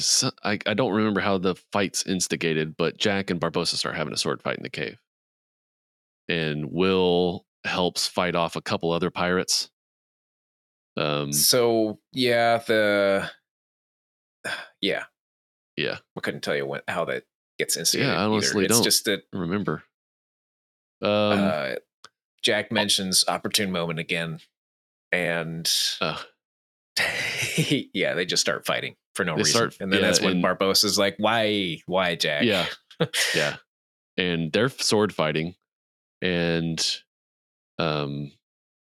[0.00, 4.12] so, I I don't remember how the fight's instigated, but Jack and Barbossa start having
[4.12, 5.00] a sword fight in the cave,
[6.28, 9.70] and Will helps fight off a couple other pirates.
[10.96, 13.30] Um, so yeah the
[14.80, 15.04] yeah
[15.76, 17.24] yeah, i couldn't tell you when how that
[17.58, 18.66] gets instigated I honestly either.
[18.66, 18.84] it's don't.
[18.84, 19.84] just that remember.
[21.02, 21.74] Um, uh,
[22.42, 24.40] jack mentions opportune moment again
[25.12, 25.70] and
[26.00, 26.18] uh,
[27.94, 30.42] yeah they just start fighting for no They reason start- and then yeah, that's when
[30.42, 32.66] Barbossa's like why why jack Yeah.
[33.34, 33.56] yeah.
[34.16, 35.54] And they're sword fighting.
[36.20, 36.84] And
[37.78, 38.32] um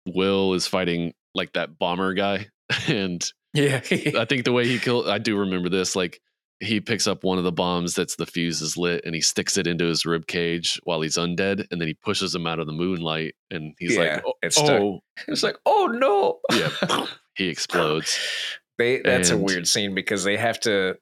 [0.07, 2.47] Will is fighting like that bomber guy.
[2.87, 6.19] And yeah I think the way he killed I do remember this, like
[6.59, 9.57] he picks up one of the bombs that's the fuse is lit and he sticks
[9.57, 12.65] it into his rib cage while he's undead and then he pushes him out of
[12.65, 15.01] the moonlight and he's Yeah, like oh, it's oh.
[15.27, 16.39] It's like oh no.
[16.57, 17.05] Yeah.
[17.35, 18.17] He explodes.
[18.79, 20.97] They that's And- a weird scene because they have to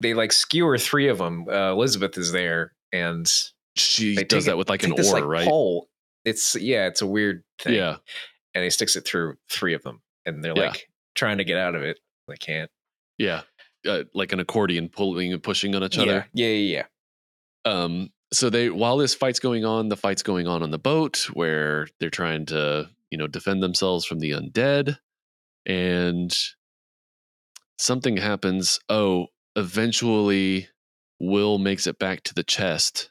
[0.00, 3.26] they like skewer three of them uh, elizabeth is there and
[3.76, 5.48] she does that it- with like an this, oar like, right?
[5.48, 5.88] pole.
[6.24, 7.74] it's yeah it's a weird thing.
[7.74, 7.96] Yeah.
[8.54, 10.68] And he sticks it through three of them and they're Yeah.
[10.68, 11.98] like trying to get out of it.
[12.28, 12.70] They can't.
[13.18, 13.42] Yeah
[13.86, 16.26] uh, like an accordion pulling and pushing on each yeah other.
[16.32, 16.76] Yeah yeah
[17.64, 20.78] yeah um so they while this fight's going on the fight's going on on the
[20.78, 24.98] boat where they're trying to you know defend themselves from the undead
[25.66, 26.34] and
[27.78, 28.78] something happens.
[28.88, 30.68] Oh eventually
[31.18, 33.10] will makes it back to the chest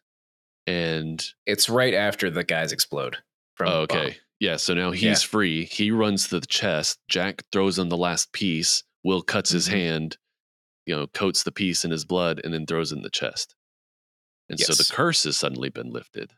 [0.65, 3.17] and it's right after the guys explode
[3.55, 3.97] from oh, the bomb.
[3.97, 5.27] okay yeah so now he's Yeah.
[5.29, 5.65] free.
[5.65, 6.97] He runs to the chest.
[7.09, 8.83] Jack throws him the last piece.
[9.03, 9.71] Will cuts his Mhm.
[9.71, 10.17] hand
[10.89, 13.55] you know coats the piece in his blood and then throws it in the chest
[14.49, 16.33] and so the curse has suddenly been lifted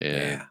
[0.00, 0.46] and Yeah.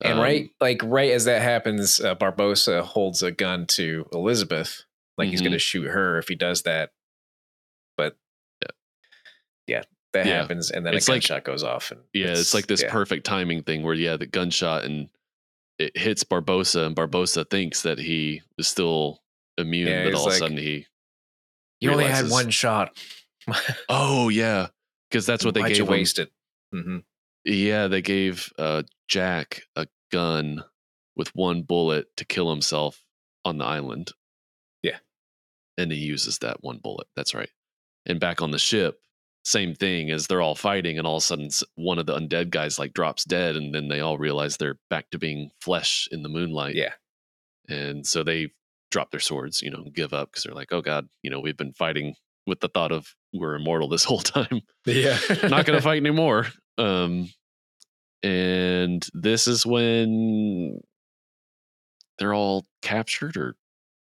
[0.00, 4.84] And um, right, like right as that happens, uh, Barbossa holds a gun to Elizabeth,
[5.18, 5.44] like he's Mhm.
[5.44, 6.92] going to shoot her if he does that.
[7.98, 8.16] But
[8.62, 8.68] Yeah.
[9.66, 9.82] yeah,
[10.14, 10.40] that Yeah.
[10.40, 12.90] happens, and then It's a like- gunshot goes off, and yeah it's, like this yeah.
[12.90, 15.10] perfect timing thing where yeah the gunshot and
[15.78, 19.22] it hits barbossa and barbossa thinks that he is still
[19.58, 20.86] immune but he's all of a sudden he
[21.80, 22.96] You only had one shot.
[23.88, 24.68] oh yeah
[25.10, 26.30] because that's what they Why'd gave you him waste it?
[26.72, 26.98] hmm
[27.44, 30.64] Yeah, they gave uh, Jack a gun
[31.14, 33.02] with one bullet to kill himself
[33.44, 34.12] on the island.
[34.82, 34.98] Yeah.
[35.78, 37.06] And he uses that one bullet.
[37.16, 37.48] That's right.
[38.04, 39.00] And back on the ship,
[39.44, 42.50] same thing as they're all fighting, and all of a sudden one of the undead
[42.50, 46.22] guys like drops dead, and then they all realize they're back to being flesh in
[46.22, 46.74] the moonlight.
[46.74, 46.92] Yeah,
[47.68, 48.50] And so they
[48.90, 51.40] drop their swords, you know, and give up because they're like, oh God, you know,
[51.40, 52.14] we've been fighting
[52.46, 55.18] with the thought of we're immortal this whole time yeah.
[55.44, 56.46] not gonna fight anymore.
[56.78, 57.30] Um,
[58.22, 60.80] and this is when
[62.18, 63.56] they're all captured, or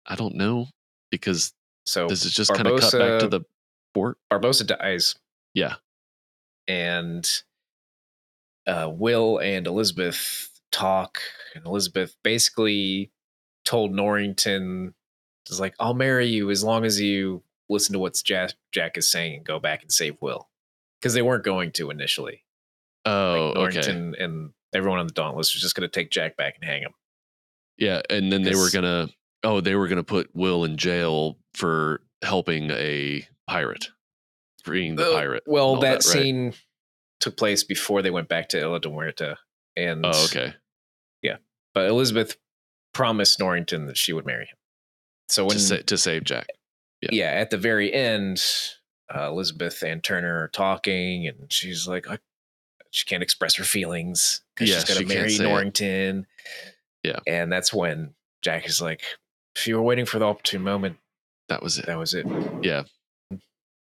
[0.06, 0.66] I don't know
[1.10, 1.52] because
[1.84, 3.42] So does it just kind of cut back to the
[3.94, 4.18] port?
[4.32, 5.14] Barbossa dies,
[5.54, 5.74] Yeah,
[6.66, 7.28] and
[8.66, 11.20] uh, Will and Elizabeth talk,
[11.54, 13.10] and Elizabeth basically
[13.68, 14.94] told Norrington,
[15.48, 19.10] "Is like I'll marry you as long as you listen to what Jack, Jack is
[19.10, 20.48] saying and go back and save Will,"
[21.00, 22.44] because they weren't going to initially.
[23.04, 23.80] Oh, like okay.
[23.80, 26.82] Norrington and everyone on the Dauntless was just going to take Jack back and hang
[26.82, 26.94] him.
[27.76, 29.08] Yeah, and then they were gonna
[29.44, 33.88] oh, they were gonna put Will in jail for helping a pirate.
[34.64, 35.42] Freeing the Uh, pirate.
[35.46, 36.02] Well, all that, right?
[36.02, 36.54] scene
[37.20, 39.36] took place before they went back to Isla de Muerta,
[39.76, 40.54] and Oh, okay.
[41.22, 41.36] Yeah.
[41.74, 42.36] But Elizabeth
[42.98, 44.56] promised Norrington that she would marry him.
[45.28, 46.48] So when to, sa- to save Jack.
[47.00, 47.10] yeah.
[47.12, 47.30] yeah.
[47.30, 48.42] at the very end,
[49.14, 52.18] uh, Elizabeth and Turner are talking, and she's like, I,
[52.90, 55.48] she can't express her feelings because Yeah, she's going she marry say it.
[55.48, 56.26] Norrington.
[57.04, 57.20] Yeah.
[57.26, 59.02] and that's when Jack is like,
[59.54, 60.96] if you were waiting for the opportune moment,
[61.48, 61.86] That was it.
[61.86, 62.26] that was it.
[62.62, 62.82] Yeah.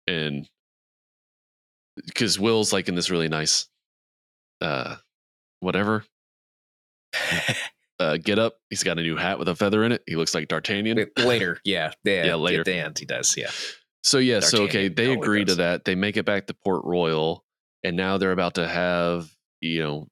[0.07, 0.47] And
[2.07, 3.67] because Will's like in this really nice
[4.61, 4.95] uh
[5.59, 6.03] whatever.
[7.99, 8.55] Uh get up.
[8.69, 10.03] He's got a new hat with a feather in it.
[10.05, 11.07] He looks like D'Artagnan.
[11.17, 12.59] later, yeah, yeah, Yeah, later.
[12.61, 13.35] At the end, he does.
[13.37, 13.51] Yeah,
[14.03, 15.85] So yeah, so okay, they agree to that.
[15.85, 17.43] They make it back to Port Royal,
[17.83, 19.29] and now they're about to have,
[19.61, 20.07] you know,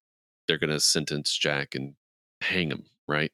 [0.47, 1.95] they're gonna sentence Jack and
[2.41, 3.31] hang him, right?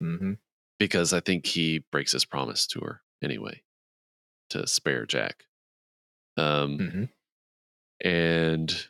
[0.00, 0.34] hmm
[0.78, 3.62] Because I think he breaks his promise to her anyway,
[4.50, 5.44] to spare Jack.
[6.36, 7.04] Um hmm
[8.00, 8.88] and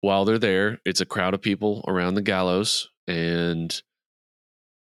[0.00, 3.82] while they're there, it's a crowd of people around the gallows, and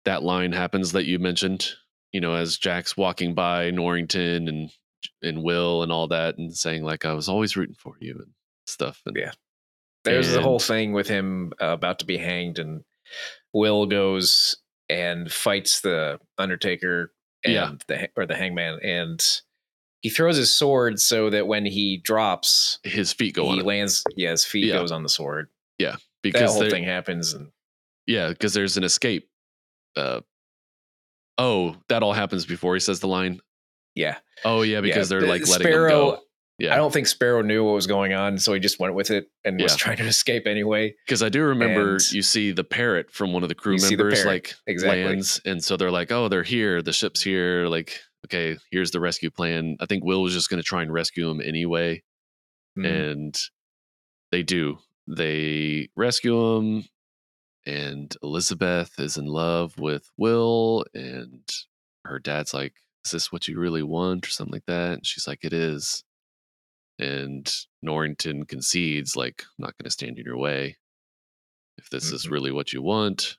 [0.04, 1.70] that line happens that you mentioned.
[2.12, 4.70] You know, as Jack's walking by Norrington and
[5.22, 8.32] and Will and all that, and saying like, "I was always rooting for you" and
[8.66, 9.00] stuff.
[9.06, 9.32] And Yeah.
[10.04, 12.82] There's the whole thing with him uh, about to be hanged, and
[13.52, 14.56] Will goes
[14.88, 17.12] and fights the Undertaker
[17.44, 17.72] and Yeah.
[17.88, 19.22] the or the Hangman, and
[20.00, 23.66] he throws his sword so that when he drops, his feet go he on it
[23.66, 24.02] lands.
[24.16, 24.74] Yeah, his feet Yeah.
[24.74, 25.50] goes on the sword.
[25.78, 27.50] Yeah, because the whole thing happens, and
[28.08, 29.28] yeah, because there's an escape.
[29.96, 30.20] Uh,
[31.38, 33.40] oh, that all happens before he says the line.
[33.94, 36.22] yeah, Oh yeah, because they're the like letting Sparrow- him go.
[36.60, 39.12] Yeah, I don't think Sparrow knew what was going on, so he just went with
[39.12, 40.92] it and was trying to escape anyway.
[41.06, 43.94] Because I do remember And- you see the parrot from one of the crew see
[43.94, 45.04] the members like exactly.
[45.04, 46.82] lands, and so they're like, "Oh, they're here.
[46.82, 47.68] The ship's here.
[47.68, 50.92] Like, okay, here's the rescue plan." I think Will was just going to try and
[50.92, 52.02] rescue him anyway,
[52.76, 53.12] Mhm.
[53.12, 53.40] and
[54.32, 54.78] they do.
[55.06, 56.84] They rescue him,
[57.68, 61.48] and Elizabeth is in love with Will, and
[62.06, 64.94] her dad's like, "Is this what you really want?" or something like that.
[64.94, 66.04] And she's like, "It is."
[66.98, 67.52] And
[67.82, 70.78] Norrington concedes, like, I'm not going to stand in your way
[71.78, 72.30] if this is Mhm.
[72.32, 73.38] really what you want.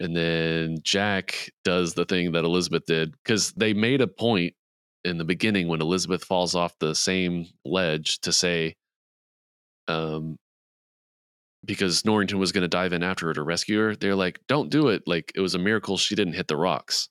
[0.00, 4.54] And then Jack does the thing that Elizabeth did because they made a point
[5.04, 8.76] in the beginning when Elizabeth falls off the same ledge to say,
[9.88, 10.38] um,
[11.66, 13.96] because Norrington was going to dive in after her to rescue her.
[13.96, 15.02] They're like, don't do it.
[15.06, 17.08] Like, it was a miracle she didn't hit the rocks.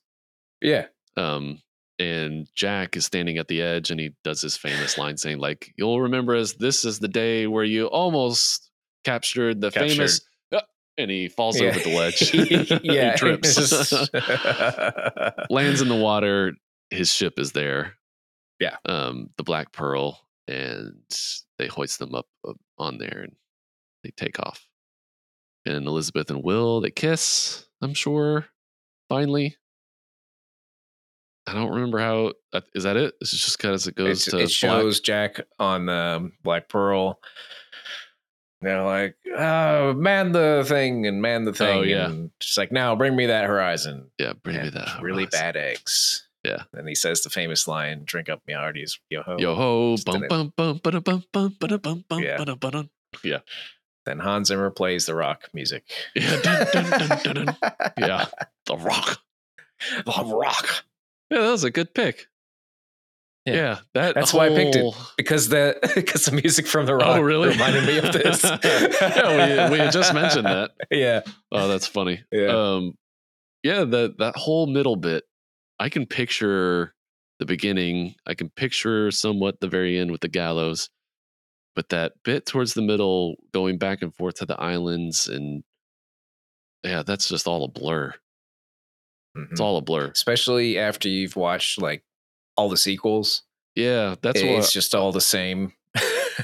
[0.60, 0.86] yeah,
[1.16, 1.60] Um,
[1.98, 5.72] and Jack is standing at the edge and he does his famous line saying, like,
[5.76, 8.70] you'll remember as this is the day where you almost
[9.04, 9.90] captured the Captured.
[9.96, 10.20] famous
[10.52, 10.60] uh,"
[10.98, 11.68] and he falls yeah.
[11.68, 12.34] over the ledge.
[12.82, 13.92] yeah, he trips.
[15.50, 16.52] Lands in the water.
[16.90, 17.94] His ship is there.
[18.60, 18.76] Yeah.
[18.84, 20.94] Um, the Black Pearl, and
[21.58, 22.26] they hoist them up
[22.78, 23.32] on there and
[24.06, 24.66] they take off.
[25.64, 28.46] And Elizabeth and Will, they kiss, I'm sure,
[29.08, 29.56] finally.
[31.48, 32.32] I don't remember how.
[32.52, 33.14] uh, Is that it?
[33.20, 34.50] Is it just because it goes It, to it black?
[34.50, 37.18] shows Jack on the Black Pearl.
[38.62, 41.78] They're like, oh, man the thing and man the thing.
[41.78, 42.06] Oh, yeah.
[42.06, 44.10] And she's like, now bring me that horizon.
[44.18, 45.02] Yeah, bring me that.
[45.02, 45.30] Really horizon.
[45.40, 46.26] bad eggs.
[46.42, 46.62] Yeah.
[46.72, 49.36] And he says the famous line, drink up me hearties, yo ho.
[49.38, 52.42] Yo ho, bum bum bum bum bum bum bum bum bum Yeah.
[52.44, 52.90] bum bum.
[54.06, 55.84] Then Hans Zimmer plays the rock music.
[56.14, 57.56] Yeah, dun, dun, dun.
[57.98, 58.26] Yeah,
[58.66, 59.18] the rock.
[60.04, 60.84] the rock.
[61.30, 62.28] Yeah, that was a good pick.
[63.44, 63.54] Yeah.
[63.54, 64.14] Yeah, that.
[64.14, 64.94] That's why I picked it.
[65.16, 67.48] Because the because the music from the rock Oh, really?
[67.50, 68.42] reminded me of this.
[68.64, 70.70] yeah, we, we had just mentioned that.
[70.90, 71.20] Yeah.
[71.52, 72.22] Oh, that's funny.
[72.32, 72.46] Yeah.
[72.48, 72.94] Um,
[73.62, 75.24] yeah, that that whole middle bit,
[75.78, 76.94] I can picture
[77.38, 78.14] the beginning.
[78.26, 80.90] I can picture somewhat the very end with the gallows,
[81.76, 85.62] but that bit towards the middle, going back and forth to the islands, and
[86.82, 88.12] yeah, that's just all a blur.
[89.36, 89.64] It's Mhm.
[89.64, 90.06] all a blur.
[90.08, 92.02] Especially after you've watched like
[92.56, 93.42] all the sequels.
[93.74, 94.72] Yeah, that's it's what.
[94.72, 95.74] just all the same.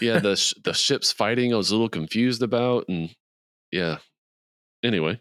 [0.02, 1.52] yeah, the sh- the ships fighting.
[1.52, 3.14] I was a little confused about, and
[3.70, 3.98] yeah.
[4.84, 5.20] Anyway,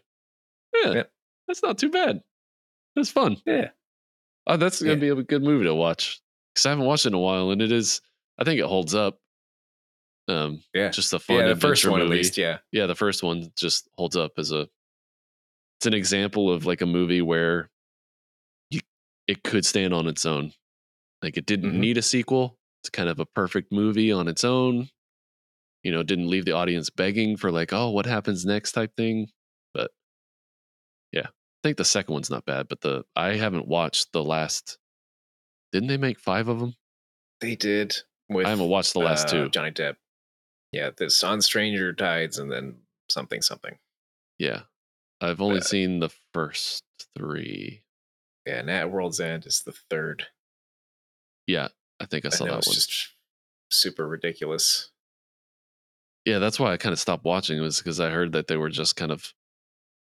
[0.74, 1.12] Yeah, Yep.
[1.46, 2.22] that's not too bad.
[2.96, 3.36] That's fun.
[3.46, 3.70] Yeah.
[4.46, 4.98] Oh, that's gonna Yeah.
[5.00, 6.20] be a good movie to watch
[6.52, 8.02] because I haven't watched it in a while, and it is.
[8.38, 9.21] I think it holds up.
[10.32, 10.88] Um, Yeah.
[10.88, 12.12] just a fun yeah, the first one movie.
[12.12, 12.38] at least.
[12.38, 12.58] Yeah.
[12.72, 14.68] yeah, the first one just holds up as a.
[15.78, 17.70] It's an example of like a movie where
[18.70, 18.80] you
[19.26, 20.52] it could stand on its own,
[21.22, 21.78] like it didn't Mhm.
[21.78, 22.58] need a sequel.
[22.82, 24.88] It's kind of a perfect movie on its own.
[25.82, 29.28] You know, didn't leave the audience begging for like, oh, what happens next type thing.
[29.74, 29.90] But
[31.12, 32.68] yeah, I think the second one's not bad.
[32.68, 34.78] But the I haven't watched the last.
[35.72, 36.74] Didn't they make five of them?
[37.40, 37.96] They did.
[38.28, 39.48] With I haven't watched the last uh, two.
[39.50, 39.96] Johnny Depp.
[40.72, 42.76] Yeah, this on Stranger Tides and then
[43.10, 43.78] something something.
[44.38, 44.62] Yeah,
[45.20, 46.82] I've only seen the first
[47.16, 47.82] three.
[48.46, 50.26] Yeah, and at World's End is the third.
[51.46, 51.68] Yeah,
[52.00, 52.74] I think I I saw know that it's one.
[52.74, 53.10] just
[53.70, 54.90] super ridiculous.
[56.24, 58.70] Yeah, that's why I kind of stopped watching was because I heard that they were
[58.70, 59.32] just kind of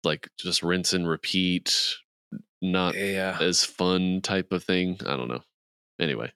[0.04, 1.96] like just rinse and repeat,
[2.62, 3.36] not Yeah.
[3.40, 4.98] as fun type of thing.
[5.06, 5.42] I don't know.
[5.98, 6.32] Anyway.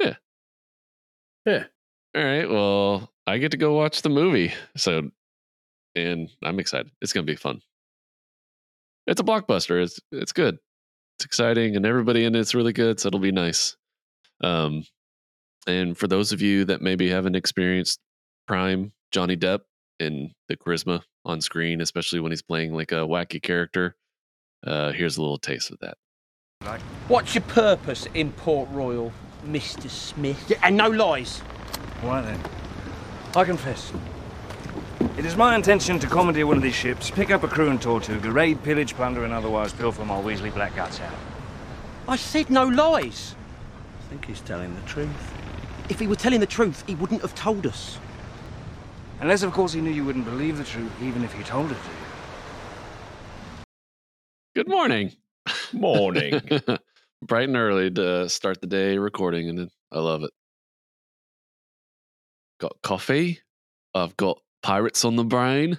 [0.00, 0.16] Yeah.
[1.46, 1.64] Yeah.
[2.16, 2.48] All right.
[2.50, 4.52] Well, I get to go watch the movie.
[4.76, 5.10] So
[5.94, 6.90] and I'm excited.
[7.00, 7.60] It's gonna be fun.
[9.06, 9.82] It's a blockbuster.
[9.82, 10.58] It's it's good.
[11.18, 13.76] It's exciting and everybody in it's really good, so it'll be nice.
[14.42, 14.84] Um
[15.66, 18.00] and for those of you that maybe haven't experienced
[18.48, 19.60] Prime Johnny Depp
[20.00, 23.94] and the charisma on screen, especially when he's playing like a wacky character,
[24.66, 25.98] uh, here's a little taste of that.
[27.08, 29.12] What's your purpose in Port Royal,
[29.46, 29.90] Mr.
[29.90, 30.42] Smith?
[30.48, 31.40] Yeah, and no lies.
[32.00, 32.40] Why then?
[33.36, 33.92] I confess.
[35.16, 37.80] It is my intention to commandeer one of these ships, pick up a crew and
[37.80, 41.14] Tortuga, raid, pillage, plunder, and otherwise pilfer my Weasley black guts out.
[42.08, 43.36] I said no lies.
[44.00, 45.32] I think he's telling the truth.
[45.88, 47.98] If he were telling the truth, he wouldn't have told us.
[49.20, 51.74] Unless, of course, he knew you wouldn't believe the truth, even if he told it
[51.74, 53.64] to you.
[54.56, 55.12] Good morning.
[55.72, 56.40] Morning.
[57.22, 60.30] Bright and early to start the day recording, and I love it.
[62.60, 63.40] Got coffee.
[63.94, 65.78] I've got pirates on the brain.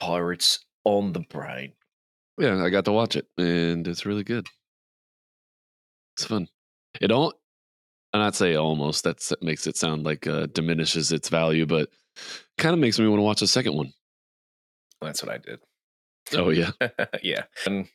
[0.00, 1.72] Pirates on the brain.
[2.38, 4.46] Yeah, I got to watch it, and it's really good.
[6.16, 6.48] It's fun.
[7.00, 7.34] It don't.
[8.12, 9.04] And I'd say almost.
[9.04, 11.90] That's, that makes it sound like uh, diminishes its value, but
[12.58, 13.92] kind of makes me want to watch a second one.
[15.00, 15.60] That's what I did.
[16.34, 16.70] Oh yeah,
[17.22, 17.42] yeah.
[17.66, 17.86] And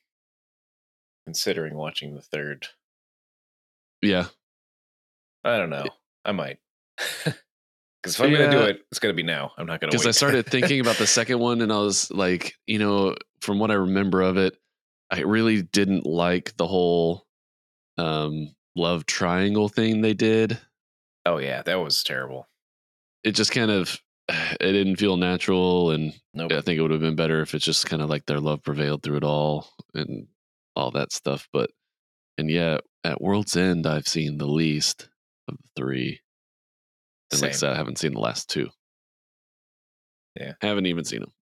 [1.26, 2.68] considering watching the third.
[4.02, 4.26] yeah.
[5.44, 5.88] I don't know.
[6.26, 6.60] I might.
[8.02, 9.52] Because if I'm going to do it, it's going to be now.
[9.58, 12.10] I'm not going to because I started thinking about the second one, and I was
[12.12, 14.56] like, you know, from what I remember of it,
[15.12, 17.26] I really didn't like the whole
[17.98, 20.58] um, love triangle thing they did.
[21.26, 21.62] oh, yeah.
[21.64, 22.48] That was terrible.
[23.24, 26.54] It just kind of it didn't feel natural, and Nope.
[26.54, 28.64] I think it would have been better if it's just kind of like their love
[28.64, 30.28] prevailed through it all and
[30.76, 31.48] all that stuff.
[31.52, 31.72] But
[32.38, 35.10] and yeah, at World's End, I've seen the least
[35.48, 36.22] of the three.
[37.32, 38.70] And like I said, I haven't seen the last two.
[40.40, 40.54] Yeah.
[40.62, 41.34] haven't even seen them.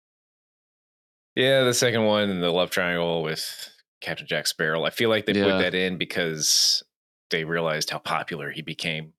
[1.36, 3.70] Yeah, the second one, the love triangle with
[4.00, 4.84] Captain Jack Sparrow.
[4.84, 5.44] I feel like they Yeah.
[5.44, 6.82] put that in because
[7.30, 9.12] they realized how popular he became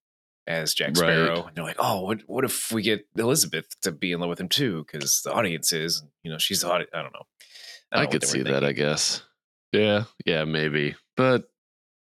[0.48, 0.96] as Jack Right.
[0.98, 1.46] Sparrow.
[1.46, 4.40] And they're like, oh, what what if we get Elizabeth to be in love with
[4.40, 4.84] him too?
[4.86, 6.92] Because the audience is, you know, she's the audience.
[6.94, 7.24] I don't know.
[7.92, 9.24] I, don't know could see that, I guess.
[9.72, 10.96] Yeah, yeah, maybe.
[11.16, 11.50] But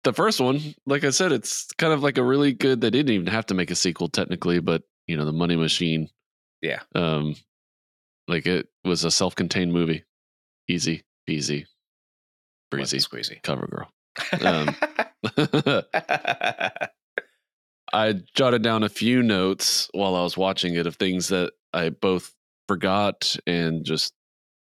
[0.07, 2.81] the first one, like I said, it's kind of like a really good.
[2.81, 6.09] They didn't even have to make a sequel technically, but you know, the Money Machine.
[6.63, 6.81] Yeah.
[6.95, 7.35] Um,
[8.29, 10.05] like it was a self-contained movie,
[10.69, 11.67] easy peasy,
[12.71, 13.43] breezy, Squeezy.
[13.43, 13.91] cover girl.
[14.43, 14.75] Um,
[17.93, 21.91] I jotted down a few notes while I was watching it of things that I
[21.91, 22.33] both
[22.69, 24.13] forgot and just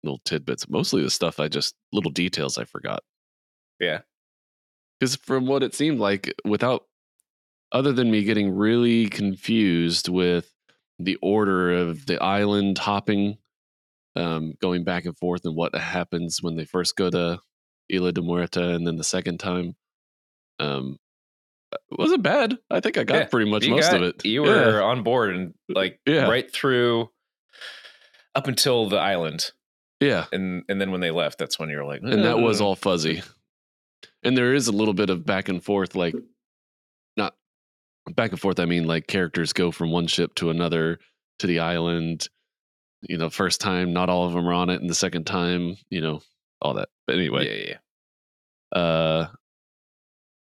[0.03, 0.67] little tidbits.
[0.69, 3.03] Mostly the stuff I just little details I forgot.
[3.79, 4.01] yeah.
[4.99, 6.85] Because from what it seemed like, without
[7.71, 10.51] other than me getting really confused with
[10.99, 13.37] the order of the island hopping,
[14.15, 17.39] um, going back and forth, and what happens when they first go to
[17.89, 19.75] Isla de Muerta, and then the second time,
[20.59, 20.97] um,
[21.73, 22.57] it wasn't bad.
[22.71, 24.23] I think I got Yeah, pretty much most got- of it.
[24.25, 24.51] You Yeah.
[24.67, 26.29] were on board and like Yeah.
[26.29, 27.09] right through
[28.33, 29.51] up until the island.
[29.99, 30.25] yeah.
[30.31, 32.65] And and then when they left, that's when you were like, and that was "Uh."
[32.67, 33.21] all fuzzy.
[34.25, 36.15] And there is a little bit of back and forth, like
[37.15, 37.35] not
[38.15, 38.59] back and forth.
[38.59, 40.99] I mean, like characters go from one ship to another
[41.39, 42.27] to the island.
[43.03, 45.77] You know, first time, not all of them are on it, and the second time,
[45.89, 46.21] you know,
[46.61, 46.89] all that.
[47.05, 47.77] But anyway, Yeah, yeah,
[48.73, 48.79] yeah.
[48.81, 49.27] uh,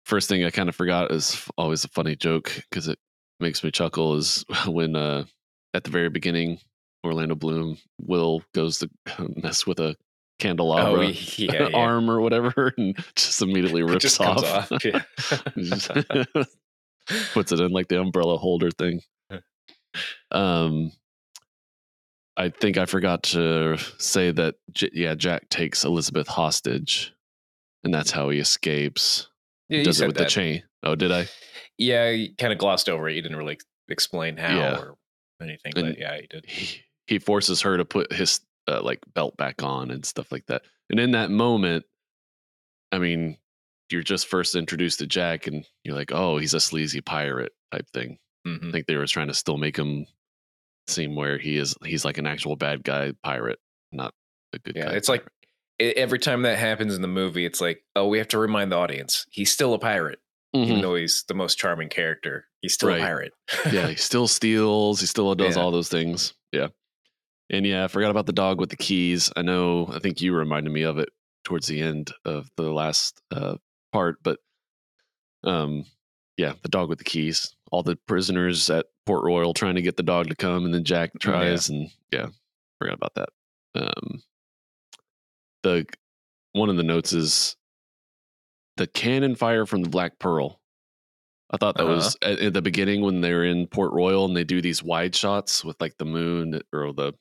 [0.04, 2.98] first thing I kind of forgot is always a funny joke because it
[3.38, 5.24] makes me chuckle is when uh,
[5.72, 6.58] at the very beginning,
[7.04, 8.90] Orlando Bloom Will goes to
[9.42, 9.94] mess with a
[10.38, 11.68] candelabra Oh, yeah, yeah.
[11.74, 14.70] arm or whatever, and just immediately rips just off.
[14.72, 14.84] off.
[14.84, 15.02] Yeah.
[17.32, 19.00] Puts it in like the umbrella holder thing.
[20.30, 20.92] Um,
[22.36, 24.56] I think I forgot to say that.
[24.72, 27.14] J- yeah, Jack takes Elizabeth hostage,
[27.82, 29.28] and that's how he escapes.
[29.70, 30.24] yeah, Does it with that.
[30.24, 30.62] the chain?
[30.82, 31.28] Oh, did I?
[31.78, 33.14] Yeah, you kind of glossed over it.
[33.16, 33.58] You didn't really
[33.88, 34.94] explain how or
[35.40, 36.44] anything, And- but yeah, you did.
[36.46, 40.46] He, he forces her to put his uh, like belt back on and stuff like
[40.46, 40.62] that.
[40.90, 41.84] And in that moment,
[42.92, 43.36] I mean,
[43.90, 47.86] you're just first introduced to Jack, and you're like, oh, he's a sleazy pirate type
[47.92, 48.18] thing.
[48.46, 48.72] I Mhm.
[48.72, 50.06] think they were trying to still make him
[50.86, 51.74] seem where he is.
[51.84, 53.58] He's like an actual bad guy pirate,
[53.92, 54.14] not
[54.52, 54.92] a good Yeah, guy.
[54.92, 55.26] it's like
[55.80, 58.72] e- every time that happens in the movie, it's like, oh, we have to remind
[58.72, 60.18] the audience he's still a pirate,
[60.54, 60.82] even Mhm.
[60.82, 62.48] though he's the most charming character.
[62.62, 63.00] He's still Right.
[63.00, 63.32] a pirate.
[63.70, 65.00] yeah, he still steals.
[65.00, 65.62] He still does Yeah.
[65.62, 66.32] all those things.
[66.52, 66.68] Yeah.
[67.50, 69.32] And yeah, I forgot about the dog with the keys.
[69.36, 71.08] I know, I think you reminded me of it
[71.44, 73.56] towards the end of the last uh,
[73.92, 74.38] part, but
[75.44, 75.84] um,
[76.36, 77.54] yeah, the dog with the keys.
[77.72, 80.84] All the prisoners at Port Royal trying to get the dog to come, and then
[80.84, 82.26] Jack tries, and yeah,
[82.78, 83.28] forgot about that.
[83.74, 84.22] Um,
[85.62, 85.86] the
[86.52, 87.56] one of the notes is
[88.76, 90.60] the cannon fire from the Black Pearl.
[91.50, 91.94] I thought that Uh-huh.
[91.94, 95.14] was at, at the beginning when they're in Port Royal and they do these wide
[95.16, 97.12] shots with like the moon or the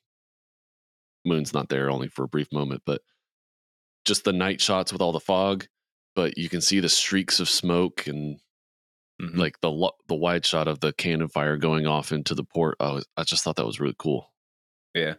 [1.27, 3.01] moon's not there only for a brief moment, but
[4.05, 5.67] just the night shots with all the fog.
[6.15, 8.39] But you can see the streaks of smoke and
[9.21, 9.35] Mhm.
[9.37, 12.75] like the lo- the wide shot of the cannon fire going off into the port.
[12.79, 14.31] I was, I just thought that was really cool.
[14.95, 15.15] Yeah.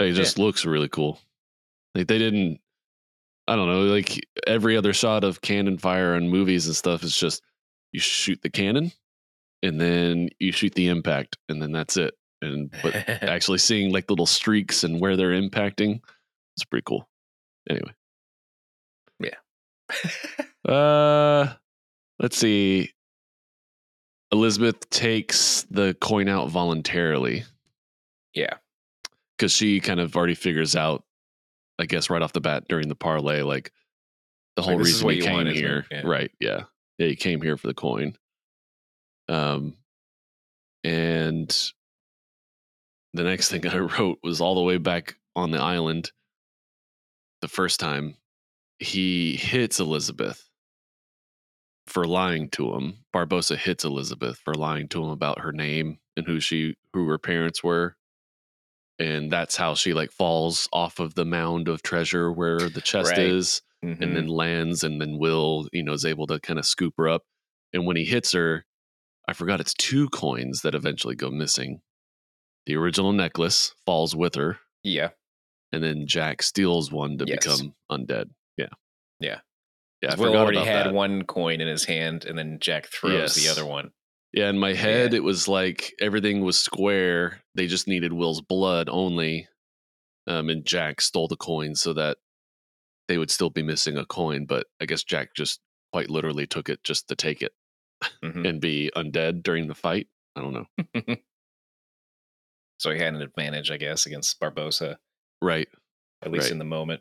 [0.00, 1.20] It just looks really cool.
[1.94, 2.60] Like they didn't.
[3.46, 3.82] I don't know.
[3.82, 7.42] Like every other shot of cannon fire in movies and stuff is just
[7.92, 8.92] you shoot the cannon,
[9.62, 12.14] and then you shoot the impact, and then that's it.
[12.42, 16.00] And but actually seeing like little streaks and where they're impacting,
[16.56, 17.08] it's pretty cool.
[17.68, 17.92] Anyway.
[19.20, 19.36] Yeah.
[20.64, 21.52] Uh,
[22.20, 22.92] let's see.
[24.30, 27.42] Elizabeth takes the coin out voluntarily
[28.32, 28.54] yeah.
[29.36, 31.02] because she kind of already figures out,
[31.80, 33.72] I guess, right off the bat during the parley, like
[34.54, 35.84] the whole like, reason he came want, here.
[35.90, 36.02] Yeah.
[36.04, 36.30] Right.
[36.38, 36.62] Yeah.
[36.98, 37.08] Yeah.
[37.08, 38.16] He came here for the coin.
[39.28, 39.74] Um,
[40.84, 41.72] and
[43.14, 46.10] the next thing I wrote was all the way back on the island.
[47.40, 48.16] The first time
[48.78, 50.48] he hits Elizabeth
[51.86, 52.98] for lying to him.
[53.14, 57.18] Barbossa hits Elizabeth for lying to him about her name and who she who her
[57.18, 57.96] parents were.
[58.98, 63.10] And that's how she like falls off of the mound of treasure where the chest
[63.12, 63.18] Right.
[63.20, 64.00] is Mhm.
[64.00, 67.08] and then lands and then Will, you know, is able to kind of scoop her
[67.08, 67.24] up.
[67.72, 68.64] And when he hits her,
[69.26, 71.80] I forgot it's two coins that eventually go missing.
[72.66, 75.10] The original necklace falls with her, yeah.
[75.72, 77.44] and then Jack steals one to Yes.
[77.44, 78.30] become undead.
[78.56, 78.68] Yeah.
[79.20, 79.40] Yeah.
[80.00, 80.12] Yeah.
[80.12, 80.94] I Will already about had that.
[80.94, 83.90] one coin in his hand, and then Jack throws the other one.
[84.32, 85.18] Yeah, in my head, Yeah.
[85.18, 87.42] it was like everything was square.
[87.54, 89.48] They just needed Will's blood only.
[90.28, 92.18] Um, and Jack stole the coin so that
[93.08, 94.46] they would still be missing a coin.
[94.46, 95.60] But I guess Jack just
[95.92, 97.52] quite literally took it just to take it
[98.22, 98.48] Mhm.
[98.48, 100.08] and be undead during the fight.
[100.36, 101.16] I don't know.
[102.82, 104.96] so he had an advantage, I guess, against Barbossa,
[105.40, 105.68] Right.
[106.22, 106.52] at least Right.
[106.52, 107.00] in the moment.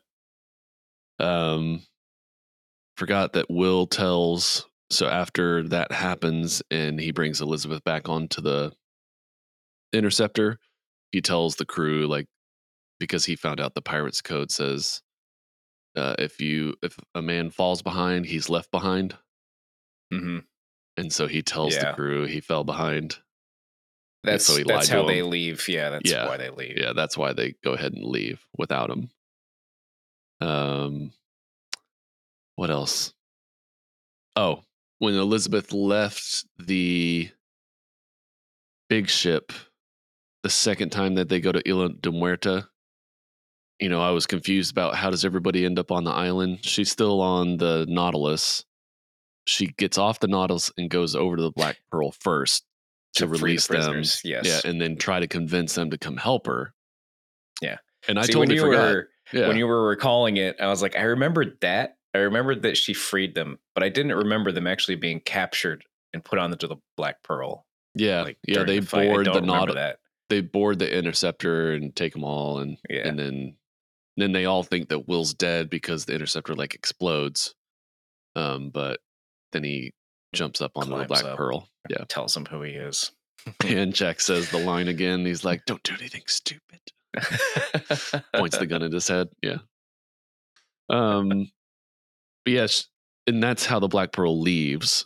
[1.20, 1.82] Um,
[2.98, 4.68] forgot that Will tells.
[4.90, 8.74] So after that happens, and he brings Elizabeth back onto the
[9.94, 10.60] interceptor,
[11.12, 12.28] he tells the crew like
[13.00, 15.02] because he found out the pirates code says
[15.96, 19.18] uh, if you if a man falls behind, he's left behind,
[20.12, 20.40] hmm
[20.98, 21.92] and so he tells Yeah.
[21.92, 23.20] the crew he fell behind.
[24.24, 25.68] That's so that's how they leave.
[25.68, 26.28] Yeah, that's Yeah.
[26.28, 26.78] why they leave.
[26.78, 29.10] Yeah, that's why they go ahead and leave without him.
[30.40, 31.12] Um,
[32.56, 33.14] what else?
[34.36, 34.64] Oh,
[35.00, 37.30] when Elizabeth left the
[38.90, 39.52] big ship,
[40.44, 42.68] the second time that they go to Isla de Muerta,
[43.80, 46.64] you know, I was confused about how does everybody end up on the island?
[46.64, 48.64] She's still on the Nautilus.
[49.46, 52.64] She gets off the Nautilus and goes over to the Black Pearl first
[53.16, 53.96] to, free the release them.
[54.24, 54.46] Yes.
[54.64, 56.74] Yeah, and then try to convince them to come help her.
[57.62, 57.78] Yeah.
[58.08, 58.92] And I See, totally when you forgot.
[58.94, 59.48] were yeah.
[59.48, 61.98] when you were recalling it, I was like, I remembered that.
[62.14, 66.24] I remembered that she freed them, but I didn't remember them actually being captured and
[66.24, 67.66] put onto the Black Pearl.
[67.96, 69.76] yeah, Like yeah, they the board the Nautilus.
[69.76, 70.00] that.
[70.30, 73.08] They board the interceptor and take them all, and Yeah.
[73.08, 73.56] and then
[74.18, 77.56] then they all think that Will's dead because the interceptor like explodes.
[78.36, 79.00] Um, but
[79.54, 79.94] then he
[80.34, 81.38] jumps up onto the Black up.
[81.38, 81.68] Pearl.
[81.90, 83.12] Yeah, Tells him who he is.
[83.66, 85.26] and Jack says the line again.
[85.26, 86.80] He's like, "Don't do anything stupid."
[88.36, 89.30] Points the gun at his head.
[89.42, 89.58] Yeah.
[90.90, 91.50] um,
[92.46, 92.88] but yes,
[93.28, 95.06] and that's how the Black Pearl leaves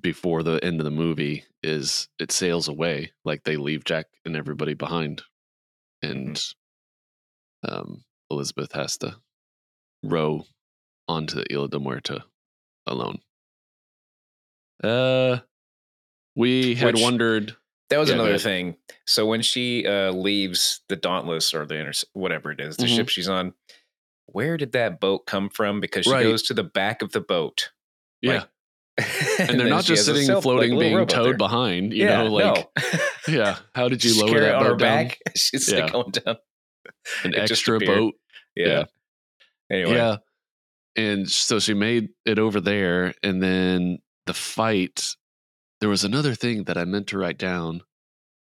[0.00, 1.44] before the end of the movie.
[1.62, 5.22] Is it sails away like they leave Jack and everybody behind,
[6.02, 6.40] and
[7.66, 9.16] um, Elizabeth has to
[10.02, 10.44] row
[11.08, 12.22] onto the Isla de Muerta
[12.86, 13.18] alone.
[14.82, 15.38] Uh,
[16.36, 17.56] we had Which- wondered.
[17.90, 18.76] That was Yeah, another thing.
[19.06, 22.96] So when she uh, leaves the Dauntless or the inter- whatever it is, the Mhm.
[22.96, 23.52] ship she's on,
[24.26, 25.80] where did that boat come from?
[25.80, 26.22] Because she Right.
[26.22, 27.70] goes to the back of the boat,
[28.22, 28.44] Yeah,
[28.98, 31.36] Like- and they're not just sitting self- floating, little being towed there.
[31.36, 31.92] behind.
[31.92, 33.00] You yeah, know, like no.
[33.28, 33.58] yeah.
[33.74, 34.78] How did you lower that boat down?
[34.78, 35.18] back?
[35.36, 35.88] She's Yeah.
[35.90, 36.36] going down.
[37.22, 38.14] An It extra boat.
[38.56, 38.66] Yeah.
[38.66, 38.84] Yeah.
[39.70, 40.16] Anyway, Yeah.
[40.96, 43.14] And so she made it over there.
[43.22, 45.16] And then the fight,
[45.80, 47.82] there was another thing that I meant to write down.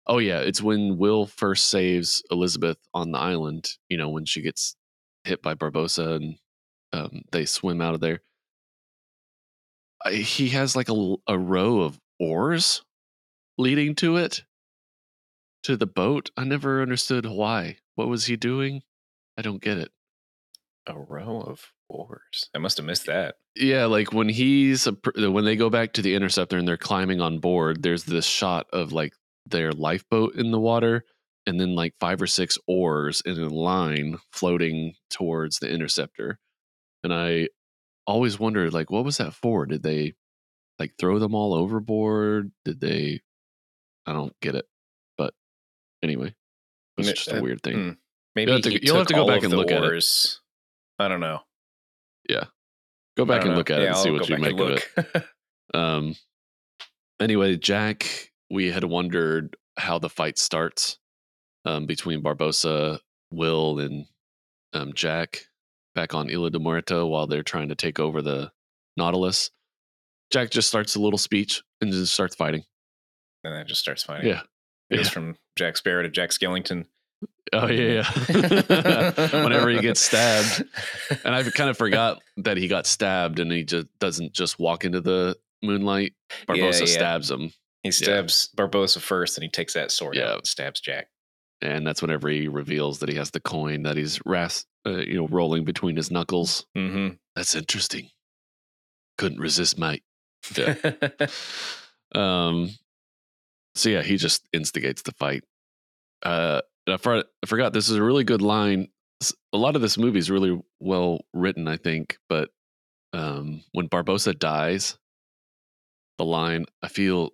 [0.07, 0.41] Oh, yeah.
[0.41, 4.77] It's when Will first saves Elizabeth on the island, you know, when she gets
[5.25, 6.37] hit by Barbossa and
[6.93, 8.21] um, they swim out of there.
[10.05, 12.83] I, he has like a, a row of oars
[13.59, 14.43] leading to it,
[15.63, 16.31] to the boat.
[16.37, 17.77] I never understood why.
[17.95, 18.83] What was he doing?
[19.39, 19.91] I don't get it.
[20.87, 22.49] a row of oars.
[22.55, 23.37] I must have missed that.
[23.55, 24.97] Yeah, like when he's a,
[25.31, 28.67] when they go back to the interceptor and they're climbing on board, there's this shot
[28.73, 29.13] of like
[29.47, 31.05] their lifeboat in the water
[31.47, 36.39] and then like five or six oars in a line floating towards the interceptor.
[37.05, 37.49] And I
[38.07, 39.67] always wondered like what was that for?
[39.67, 40.15] Did they
[40.79, 42.53] like throw them all overboard?
[42.65, 43.21] Did they
[44.07, 44.67] I don't get it.
[45.17, 45.35] But
[46.03, 46.35] anyway,
[46.99, 47.75] it's just a uh, weird thing.
[47.75, 47.91] hmm.
[48.35, 49.87] Maybe have to- you'll have to go back and look at it.
[49.87, 50.41] oars.
[50.99, 51.41] I don't know.
[53.17, 53.57] Go back and know.
[53.57, 55.25] look at it and I'll see what you make of it.
[55.75, 56.17] Um.
[57.21, 60.99] Anyway, Jack, we had wondered how the fight starts
[61.65, 62.99] um, between Barbossa,
[63.31, 64.05] Will, and
[64.75, 65.47] um, Jack
[65.95, 68.51] back on Isla de Muerta while they're trying to take over the
[68.99, 69.51] Nautilus.
[70.31, 72.65] Jack just starts a little speech and just starts fighting.
[73.45, 74.29] and then just starts fighting.
[74.29, 74.43] Yeah.
[74.91, 75.11] It goes Yeah.
[75.13, 76.87] from Jack Sparrow to Jack Skellington.
[77.53, 79.43] Oh yeah, yeah.
[79.45, 80.65] Whenever he gets stabbed,
[81.25, 84.85] and I kind of forgot that he got stabbed, and he just doesn't just walk
[84.87, 86.15] into the moonlight.
[86.49, 86.87] Barbossa yeah.
[86.87, 87.53] stabs him,
[87.83, 90.31] He stabs Barbossa first, and he takes that sword Yeah.
[90.31, 91.09] out and stabs Jack.
[91.61, 95.15] and that's whenever he reveals that he has the coin that he's ras- uh, you
[95.15, 96.65] know, rolling between his knuckles.
[96.77, 97.15] Mm-hmm.
[97.37, 98.09] That's interesting.
[99.19, 100.03] Couldn't resist, mate.
[100.57, 100.75] Yeah.
[102.15, 102.71] Um.
[103.75, 105.45] So yeah, he just instigates the fight.
[106.23, 108.89] Uh, I, for- I forgot this is a really good line.
[109.53, 112.19] A lot of this movie is really well written, I think.
[112.29, 112.51] But
[113.13, 114.99] um, when Barbossa dies,
[116.19, 117.31] the line "I feel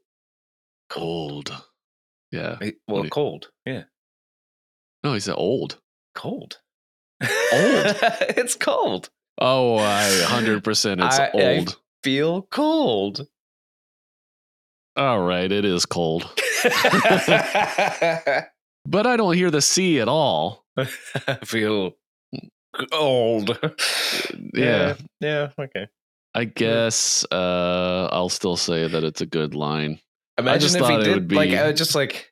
[0.90, 1.56] cold."
[2.30, 2.56] Yeah.
[2.60, 3.48] Hey, well, he- cold.
[3.64, 3.84] Yeah,
[5.02, 5.78] No, he said old.
[6.14, 6.58] cold.
[7.22, 7.30] Old?
[7.52, 9.08] it's cold.
[9.40, 11.00] Oh, I hundred percent.
[11.00, 11.78] It's I- I- old.
[12.04, 13.26] Feel cold.
[14.96, 16.28] All right, it is cold,
[16.64, 18.46] I
[18.90, 20.64] but I don't hear the C at all.
[20.76, 20.84] I
[21.44, 21.92] feel
[22.92, 23.58] old.
[24.54, 25.50] Yeah, Yeah.
[25.58, 25.86] Okay.
[26.34, 29.98] I guess uh, I'll still say that it's a good line
[30.38, 32.30] Imagine just if he thought it did would like be- I just like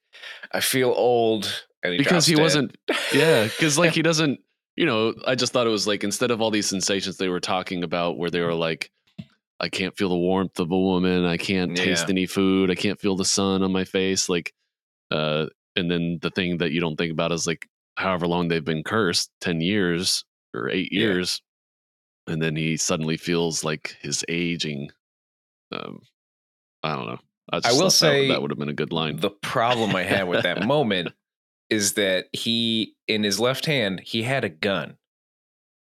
[0.53, 2.43] I feel old and he because he dead.
[2.43, 2.77] wasn't.
[3.13, 4.41] Yeah, because like he doesn't.
[4.77, 7.41] You know, I just thought it was like instead of all these sensations they were
[7.41, 8.91] talking about, where they were like,
[9.59, 12.13] I can't feel the warmth of a woman, I can't taste Yeah.
[12.13, 14.53] any food, I can't feel the sun on my face, like,
[15.11, 15.47] uh,
[15.77, 18.83] and then the thing that you don't think about is like however long they've been
[18.83, 20.25] cursed, ten years
[20.55, 21.01] or eight Yeah.
[21.01, 21.41] years,
[22.27, 24.91] and then he suddenly feels like his aging.
[25.73, 26.01] Um,
[26.83, 27.19] I don't know.
[27.53, 29.17] I, just will thought that- say that would have been a good line.
[29.19, 31.13] the problem I had with that moment
[31.71, 34.97] is that he in his left hand he had a gun.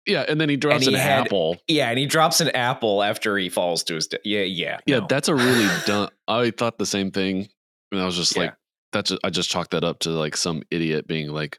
[0.06, 1.56] Yeah, and then he drops he an had- apple.
[1.66, 4.20] Yeah, and he drops an apple after he falls to his death.
[4.24, 4.78] Yeah, yeah.
[4.86, 5.06] Yeah, no.
[5.08, 6.10] that's a really dumb.
[6.28, 7.48] I thought the same thing,
[7.90, 8.42] and I was just Yeah.
[8.42, 8.54] like,
[8.94, 11.58] "That's." I just chalked that up to like some idiot being like,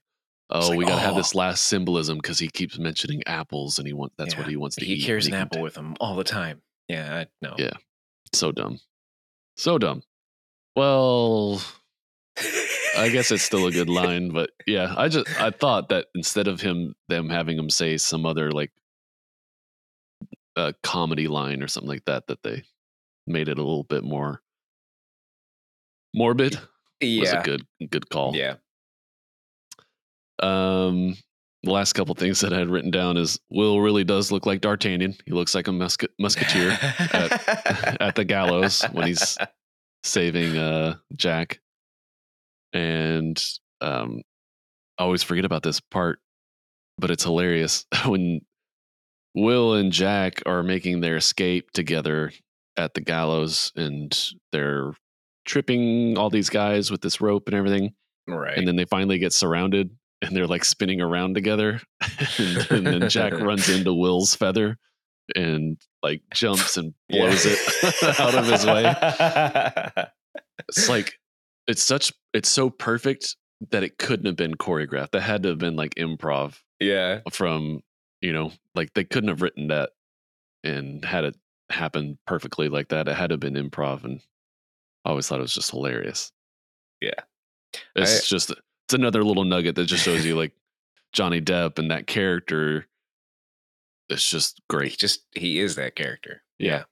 [0.50, 3.86] "Oh, like, we gotta have "Oh." this last symbolism because he keeps mentioning apples, and
[3.86, 5.96] he wants that's what he wants to he eat." carries and an apple with him
[6.00, 6.64] all the time.
[6.88, 7.56] Yeah, I, no.
[7.60, 7.74] Yeah.
[8.34, 8.80] So dumb,
[9.56, 10.02] so dumb.
[10.76, 11.62] Well,
[12.98, 16.48] I guess it's still a good line, but yeah, I just I thought that instead
[16.48, 18.72] of him them having him say some other like
[20.56, 22.64] a comedy line or something like that, that they
[23.28, 24.42] made it a little bit more
[26.14, 26.60] morbid.
[27.02, 28.36] Was yeah, a good good call.
[28.36, 28.56] yeah.
[30.42, 31.16] Um,
[31.64, 34.62] the last couple things that I had written down is Will really does look like
[34.62, 35.16] D'Artagnan.
[35.26, 39.38] He looks like a musket, musketeer at the gallows when he's
[40.04, 41.60] saving uh Jack.
[42.74, 43.44] And
[43.82, 44.22] um
[44.98, 46.20] I always forget about this part,
[46.98, 48.42] but it's hilarious when
[49.34, 52.32] Will and Jack are making their escape together
[52.78, 54.18] at the gallows and
[54.52, 54.94] they're
[55.46, 57.94] tripping all these guys with this rope and everything.
[58.28, 58.58] Right.
[58.58, 59.92] And then they finally get surrounded
[60.22, 61.82] and they're like spinning around together.
[62.38, 64.78] and, and then Jack runs into Will's feather
[65.36, 67.60] and like jumps and blows it
[68.20, 68.96] out of his way.
[70.68, 71.14] It's like
[71.68, 73.36] it's such it's so perfect
[73.72, 75.12] that it couldn't have been choreographed.
[75.12, 77.22] That had to have been like improv yeah.
[77.32, 77.82] from,
[78.22, 79.92] you know, like they couldn't have written that
[80.64, 81.36] and had it
[81.70, 83.08] happen perfectly like that.
[83.08, 84.22] It had to have been improv and
[85.06, 86.32] I always thought it was just hilarious.
[87.02, 87.12] Yeah.
[87.96, 90.54] It's just it's another little nugget that just shows you like
[91.14, 92.88] Johnny Depp and that character
[94.10, 94.98] it's just He great.
[94.98, 96.44] just he is that character.
[96.60, 96.84] Yeah.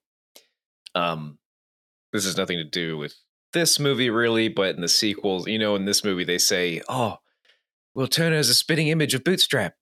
[0.95, 1.37] Um
[2.11, 3.15] this has nothing to do with
[3.53, 7.17] this movie really, but in the sequels, you know, in this movie they say, "Oh,
[7.95, 9.75] Will Turner is a spitting image of Bootstrap."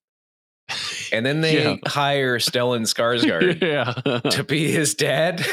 [1.11, 1.75] And then they Yeah.
[1.87, 3.61] hire Stellan Skarsgård
[4.15, 4.21] yeah.
[4.31, 5.45] to be his dad.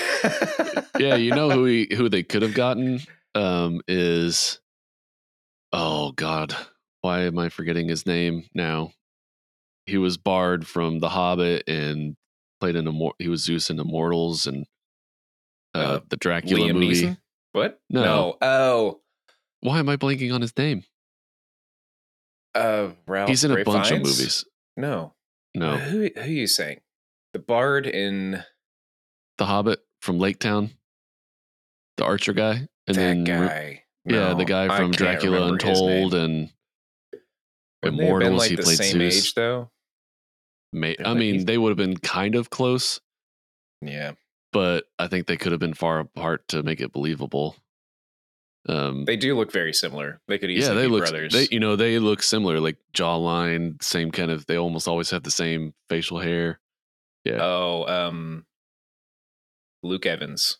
[0.98, 3.00] yeah, you know who he, who they could have gotten
[3.34, 4.60] um is
[5.72, 6.54] oh god,
[7.02, 8.92] why am I forgetting his name now?
[9.86, 12.16] He was Bard from The Hobbit and
[12.60, 14.66] played in Immor- he was Zeus in Immortals and
[15.74, 16.88] uh, Uh, the Dracula Liam movie.
[16.90, 17.18] Neeson?
[17.52, 17.80] What?
[17.90, 18.36] No.
[18.42, 19.00] Oh,
[19.60, 20.84] Why am I blanking on his name?
[22.54, 23.28] uh, Ralph.
[23.28, 24.44] He's in a Ray bunch of movies.
[24.78, 25.12] No,
[25.54, 26.80] No, Who who are you saying?
[27.34, 28.42] The Bard in
[29.38, 30.70] The Hobbit from Lake Town,
[31.96, 33.84] the Archer guy, and that then guy.
[34.06, 35.90] yeah, the guy from Dracula remember his name.
[36.04, 36.50] Untold and
[37.82, 38.38] Wouldn't they have been Immortals.
[38.38, 39.16] like he the played same Zeus.
[39.16, 39.70] age though.
[40.72, 43.00] May, I mean, they would have been kind of close,
[43.80, 44.12] Yeah,
[44.52, 47.56] but I think they could have been far apart to make it believable.
[48.68, 50.20] Um, they do look very similar.
[50.28, 51.00] They could yeah, easily they be look.
[51.04, 51.32] brothers.
[51.32, 54.44] They, you know, they look similar, like jawline, same kind of.
[54.46, 56.60] They almost always have the same facial hair.
[57.24, 57.38] yeah.
[57.40, 58.44] Oh, um,
[59.82, 60.58] Luke Evans.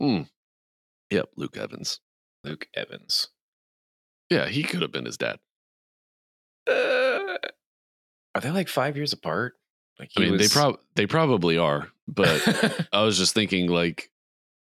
[0.00, 2.00] Yep, Luke Evans.
[2.44, 3.28] Luke Evans.
[4.30, 5.38] Yeah, he could have been his dad.
[6.68, 7.36] Uh,
[8.34, 9.54] are they like five years apart?
[9.98, 14.10] Like I mean, they prob they probably are, but I was just thinking like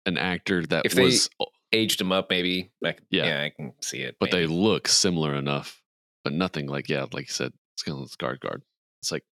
[0.05, 1.31] an actor that If they- was,
[1.77, 2.71] aged him up maybe.
[2.81, 3.27] Like, Yeah.
[3.27, 4.17] yeah, I can see it.
[4.19, 5.81] but they look similar enough,
[6.25, 8.63] but nothing like yeah, like you said, Skeleton guard.
[9.03, 9.25] It's like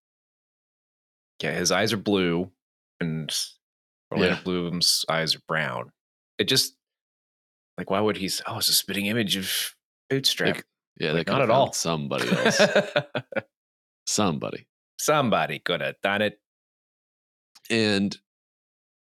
[1.43, 2.51] yeah, his eyes are blue,
[3.01, 3.35] and
[4.13, 4.43] Orlando Yeah.
[4.43, 5.91] Bloom's eyes are brown.
[6.39, 6.77] It just
[7.79, 8.31] like why would he?
[8.47, 9.75] Oh, it's a spitting image of
[10.11, 10.57] Bootstrap.
[10.57, 10.65] Like,
[11.01, 11.73] yeah, Like, they not at all.
[11.73, 12.61] Somebody else,
[14.07, 14.67] somebody.
[14.99, 16.39] Somebody could have done it.
[17.71, 18.17] And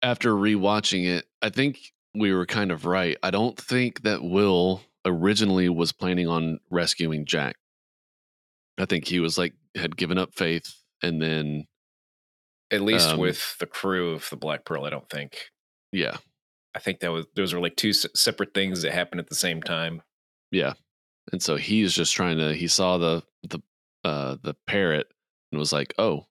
[0.03, 3.17] after rewatching it, I think we were kind of right.
[3.23, 7.57] I don't think that Will originally was planning on rescuing Jack.
[8.79, 11.67] I think he was like had given up faith and then
[12.71, 15.51] At least Um, with the crew of the Black Pearl, I don't think.
[15.93, 16.17] yeah,
[16.75, 19.63] I think that was those were like two separate things that happened at the same
[19.63, 20.03] time.
[20.51, 20.75] yeah.
[21.33, 23.61] And so he's just trying to he saw the the
[24.05, 25.07] uh the parrot
[25.53, 26.27] and was like, "Oh,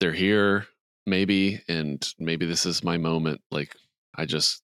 [0.00, 0.66] they're here
[1.06, 3.74] maybe and maybe this is my moment." Like
[4.16, 4.62] I just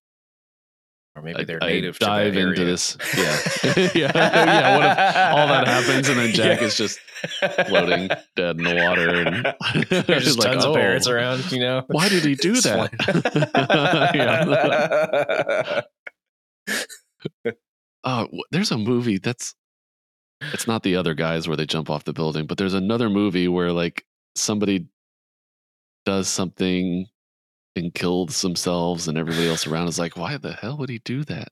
[1.14, 2.73] Or maybe they're I native dive to that into area.
[2.73, 2.97] this.
[3.16, 3.39] Yeah.
[3.94, 4.10] Yeah.
[4.14, 6.98] Yeah, what if all that happens and then Jack is just
[7.68, 9.55] floating dead in the water and
[10.06, 10.74] There's just like, tons of oh.
[10.74, 11.85] parrots "Oh, around, you know.
[11.89, 14.12] Why did he do that?
[17.44, 17.52] yeah.
[18.05, 19.55] Oh, there's a movie that's
[20.52, 23.48] it's not the other guys where they jump off the building, but there's another movie
[23.48, 24.05] where like
[24.35, 24.86] somebody
[26.05, 27.06] does something
[27.77, 31.24] and kills themselves and everybody else around is like, why the hell would he do
[31.24, 31.48] that?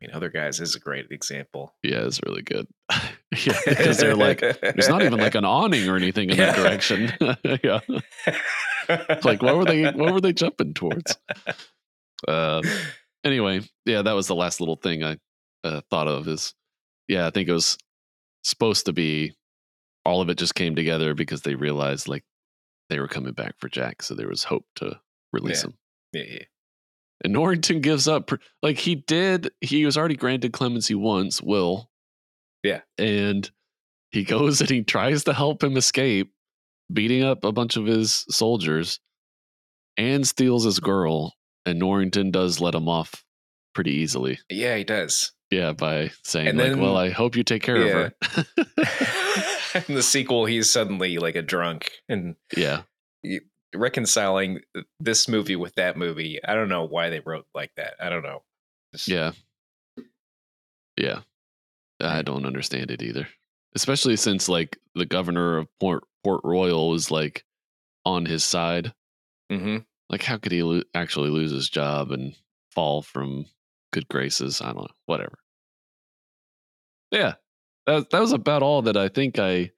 [0.00, 1.74] I mean, other guys is a great example.
[1.82, 2.68] Yeah, it's really good.
[2.90, 7.12] yeah, because they're like, there's not even like an awning or anything in that direction.
[7.64, 7.80] yeah.
[9.24, 11.16] Like what were they what were they jumping towards?
[12.26, 12.62] Uh
[13.24, 15.16] anyway, yeah, that was the last little thing I
[15.64, 16.54] uh, thought of is
[17.08, 17.76] yeah, I think it was
[18.44, 19.34] supposed to be
[20.04, 22.24] all of it just came together because they realized like
[22.88, 25.00] they were coming back for Jack, so there was hope to
[25.32, 25.68] release Yeah.
[25.68, 25.74] him.
[26.12, 26.44] yeah, yeah.
[27.24, 28.30] And Norrington gives up.
[28.62, 31.90] Like he did, he was already granted clemency once, Will.
[32.62, 32.82] Yeah.
[32.96, 33.50] And
[34.12, 36.32] he goes and he tries to help him escape,
[36.92, 39.00] beating up a bunch of his soldiers
[39.96, 41.34] and steals his girl.
[41.66, 43.24] And Norrington does let him off
[43.74, 44.38] pretty easily.
[44.48, 45.32] Yeah, he does.
[45.50, 48.44] Yeah, by saying, And like, then- well, I hope you take care of her.
[49.88, 52.82] In the sequel, he's suddenly like a drunk and yeah.
[53.74, 54.60] Reconciling
[55.00, 56.38] this movie with that movie.
[56.44, 57.94] I don't know why they wrote like that.
[58.00, 58.42] I don't know.
[58.94, 59.32] Just- Yeah.
[60.96, 61.20] Yeah.
[62.00, 63.28] I don't understand it either.
[63.74, 67.44] especially since like the governor of Port Port Royal was like
[68.04, 68.92] on his side.
[69.52, 69.78] Mm-hmm.
[70.10, 72.34] Like, how could he lo- actually lose his job and
[72.70, 73.44] fall from
[73.92, 74.60] good graces?
[74.62, 74.86] I don't know.
[75.06, 75.38] Whatever.
[77.10, 77.34] Yeah,
[77.86, 79.70] that that was about all that I think I.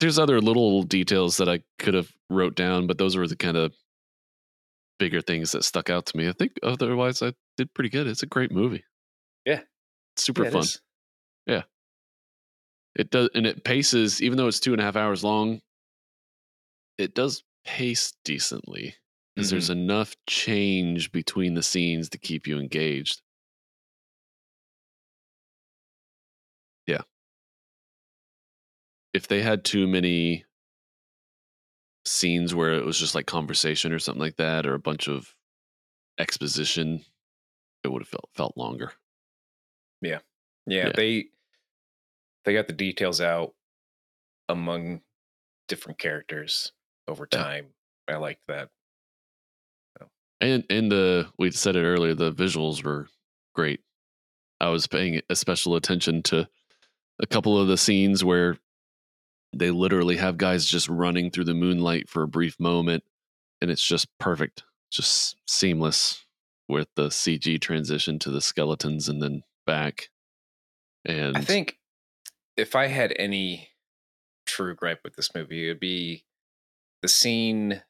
[0.00, 3.56] There's other little details that I could have wrote down, but those were the kind
[3.56, 3.74] of
[4.98, 6.28] bigger things that stuck out to me.
[6.28, 8.06] I think otherwise I did pretty good.
[8.06, 8.84] It's a great movie.
[9.44, 9.60] Yeah.
[10.16, 10.62] super Yeah, it fun.
[10.62, 10.80] is.
[12.96, 14.22] It does, and it paces.
[14.22, 15.60] Even though it's two and a half hours long,
[16.96, 18.94] it does pace decently
[19.34, 19.80] because there's mm-hmm.
[19.80, 23.20] enough change between the scenes to keep you engaged.
[26.86, 27.02] Yeah.
[29.12, 30.45] If they had too many
[32.06, 35.34] scenes where it was just like conversation or something like that, or a bunch of
[36.18, 37.04] exposition,
[37.84, 38.92] it would have felt felt longer.
[40.02, 40.20] Yeah,
[40.66, 40.92] Yeah.
[40.94, 41.28] they
[42.44, 43.54] they got the details out
[44.48, 45.02] among
[45.68, 46.72] different characters
[47.08, 47.42] over Yeah.
[47.42, 47.74] time.
[48.08, 48.70] I liked that.
[50.40, 53.08] And and the we said it earlier, the visuals were
[53.54, 53.80] great.
[54.60, 56.46] I was paying a special attention to
[57.18, 58.58] a couple of the scenes where
[59.52, 63.04] they literally have guys just running through the moonlight for a brief moment,
[63.60, 66.24] and it's just perfect, just seamless
[66.68, 70.08] with the CG transition to the skeletons and then back.
[71.04, 71.78] And I think
[72.56, 73.68] if I had any
[74.46, 76.24] true gripe with this movie, it would be
[77.02, 77.82] the scene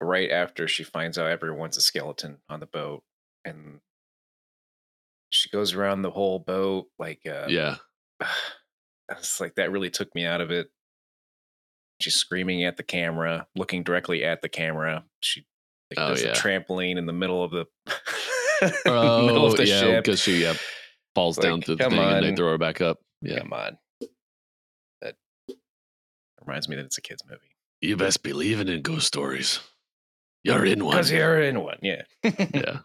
[0.00, 3.04] right after she finds out everyone's a skeleton on the boat
[3.44, 3.80] and
[5.30, 7.76] she goes around the whole boat like uh yeah,
[9.10, 10.68] it's like that really took me out of it.
[12.02, 15.04] She's screaming at the camera, looking directly at the camera.
[15.20, 15.44] She
[15.90, 16.30] like, Oh, does yeah.
[16.30, 17.66] a trampoline in the middle of the
[18.86, 20.04] oh middle of the yeah, ship.
[20.04, 20.54] because she yeah
[21.14, 22.98] falls down Like, to the come thing and they throw her back up.
[23.20, 23.78] Yeah, Come on.
[25.00, 25.14] That
[26.44, 27.40] reminds me that it's a kids movie.
[27.80, 29.60] you best be believing in ghost stories.
[30.44, 30.96] You're in one.
[30.96, 32.02] Because you're in one, yeah.
[32.24, 32.78] yeah,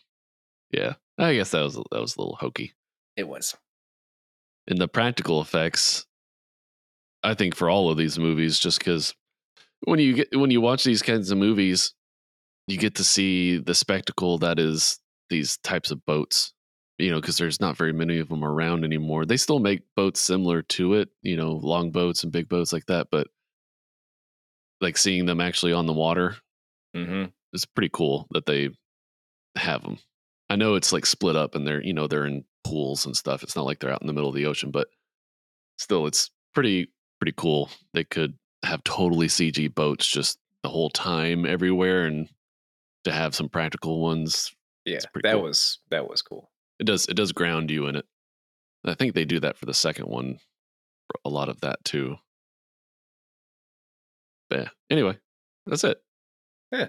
[0.72, 0.94] yeah.
[1.18, 2.74] I guess that was that was a little hokey.
[3.16, 3.56] It was.
[4.68, 6.06] In the practical effects,
[7.24, 9.14] I think for all of these movies, just because
[9.82, 11.94] when you get when you watch these kinds of movies,
[12.68, 15.00] you get to see the spectacle that is
[15.30, 16.54] these types of boats.
[17.00, 19.26] You know, because there's not very many of them around anymore.
[19.26, 22.88] They still make boats similar to it, you know, long boats and big boats like
[22.88, 23.28] that, but
[24.82, 26.36] like seeing them actually on the water
[26.96, 27.26] Mm-hmm.
[27.54, 28.70] it's pretty cool that they
[29.56, 30.00] have them.
[30.50, 33.44] I know it's like split up and they're, you know, they're in pools and stuff.
[33.44, 34.88] It's not like they're out in the middle of the ocean, but
[35.78, 37.70] still it's pretty pretty cool.
[37.94, 38.34] They could
[38.64, 42.28] have totally CG boats just the whole time everywhere and
[43.04, 44.54] to have some practical ones.
[44.86, 45.44] Yeah, that cool.
[45.44, 46.50] was that was cool.
[46.80, 48.06] It does it does ground you in it.
[48.86, 50.40] I think they do that for the second one.
[51.08, 52.16] for A lot of that too.
[54.50, 54.70] But yeah.
[54.90, 55.18] Anyway,
[55.66, 56.02] that's it.
[56.72, 56.88] Yeah.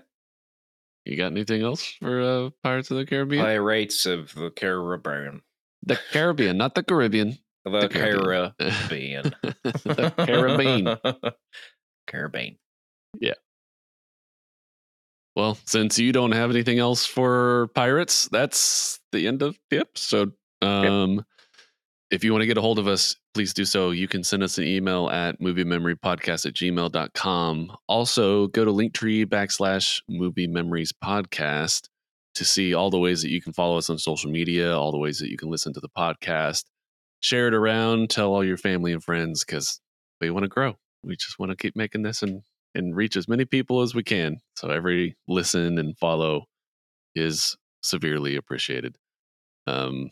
[1.05, 3.45] You got anything else for uh, Pirates of the Caribbean?
[3.45, 5.43] Pirates of the Caribbean.
[5.85, 7.39] The Caribbean, not the Caribbean.
[7.79, 7.89] The, The
[8.89, 9.23] Caribbean.
[9.85, 10.97] The Caribbean.
[12.07, 12.57] Caribbean.
[15.37, 20.33] Well, since you don't have anything else for pirates, that's the end of the episode.
[20.63, 21.25] Um,
[22.11, 23.91] If you want to get a hold of us, please do so.
[23.91, 27.77] You can send us an email at moviememorypodcast at gmail.com.
[27.87, 31.89] Also, go to linktree backslash movie memories podcast
[32.35, 34.99] to see all the ways that you can follow us on social media, all the
[34.99, 36.65] ways that you can listen to the podcast.
[37.21, 39.81] Share it around, tell all your family and friends because
[40.21, 40.77] we want to grow.
[41.03, 42.43] We just want to keep making this and
[42.75, 44.39] and reach as many people as we can.
[44.57, 46.45] So every listen and follow
[47.15, 48.97] is severely appreciated.
[49.67, 50.11] Um,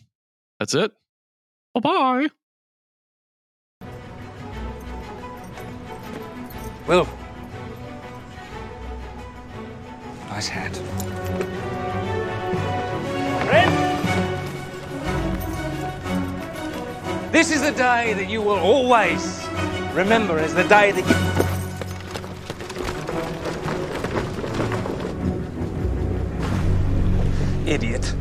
[0.58, 0.92] that's it.
[1.74, 2.26] Bye bye.
[6.86, 7.08] Willow.
[10.28, 10.76] Nice hat.
[13.46, 13.85] Friend!
[17.32, 19.46] This is the day that you will always
[19.92, 21.06] remember as the day that
[27.66, 27.72] you.
[27.72, 28.14] Idiot.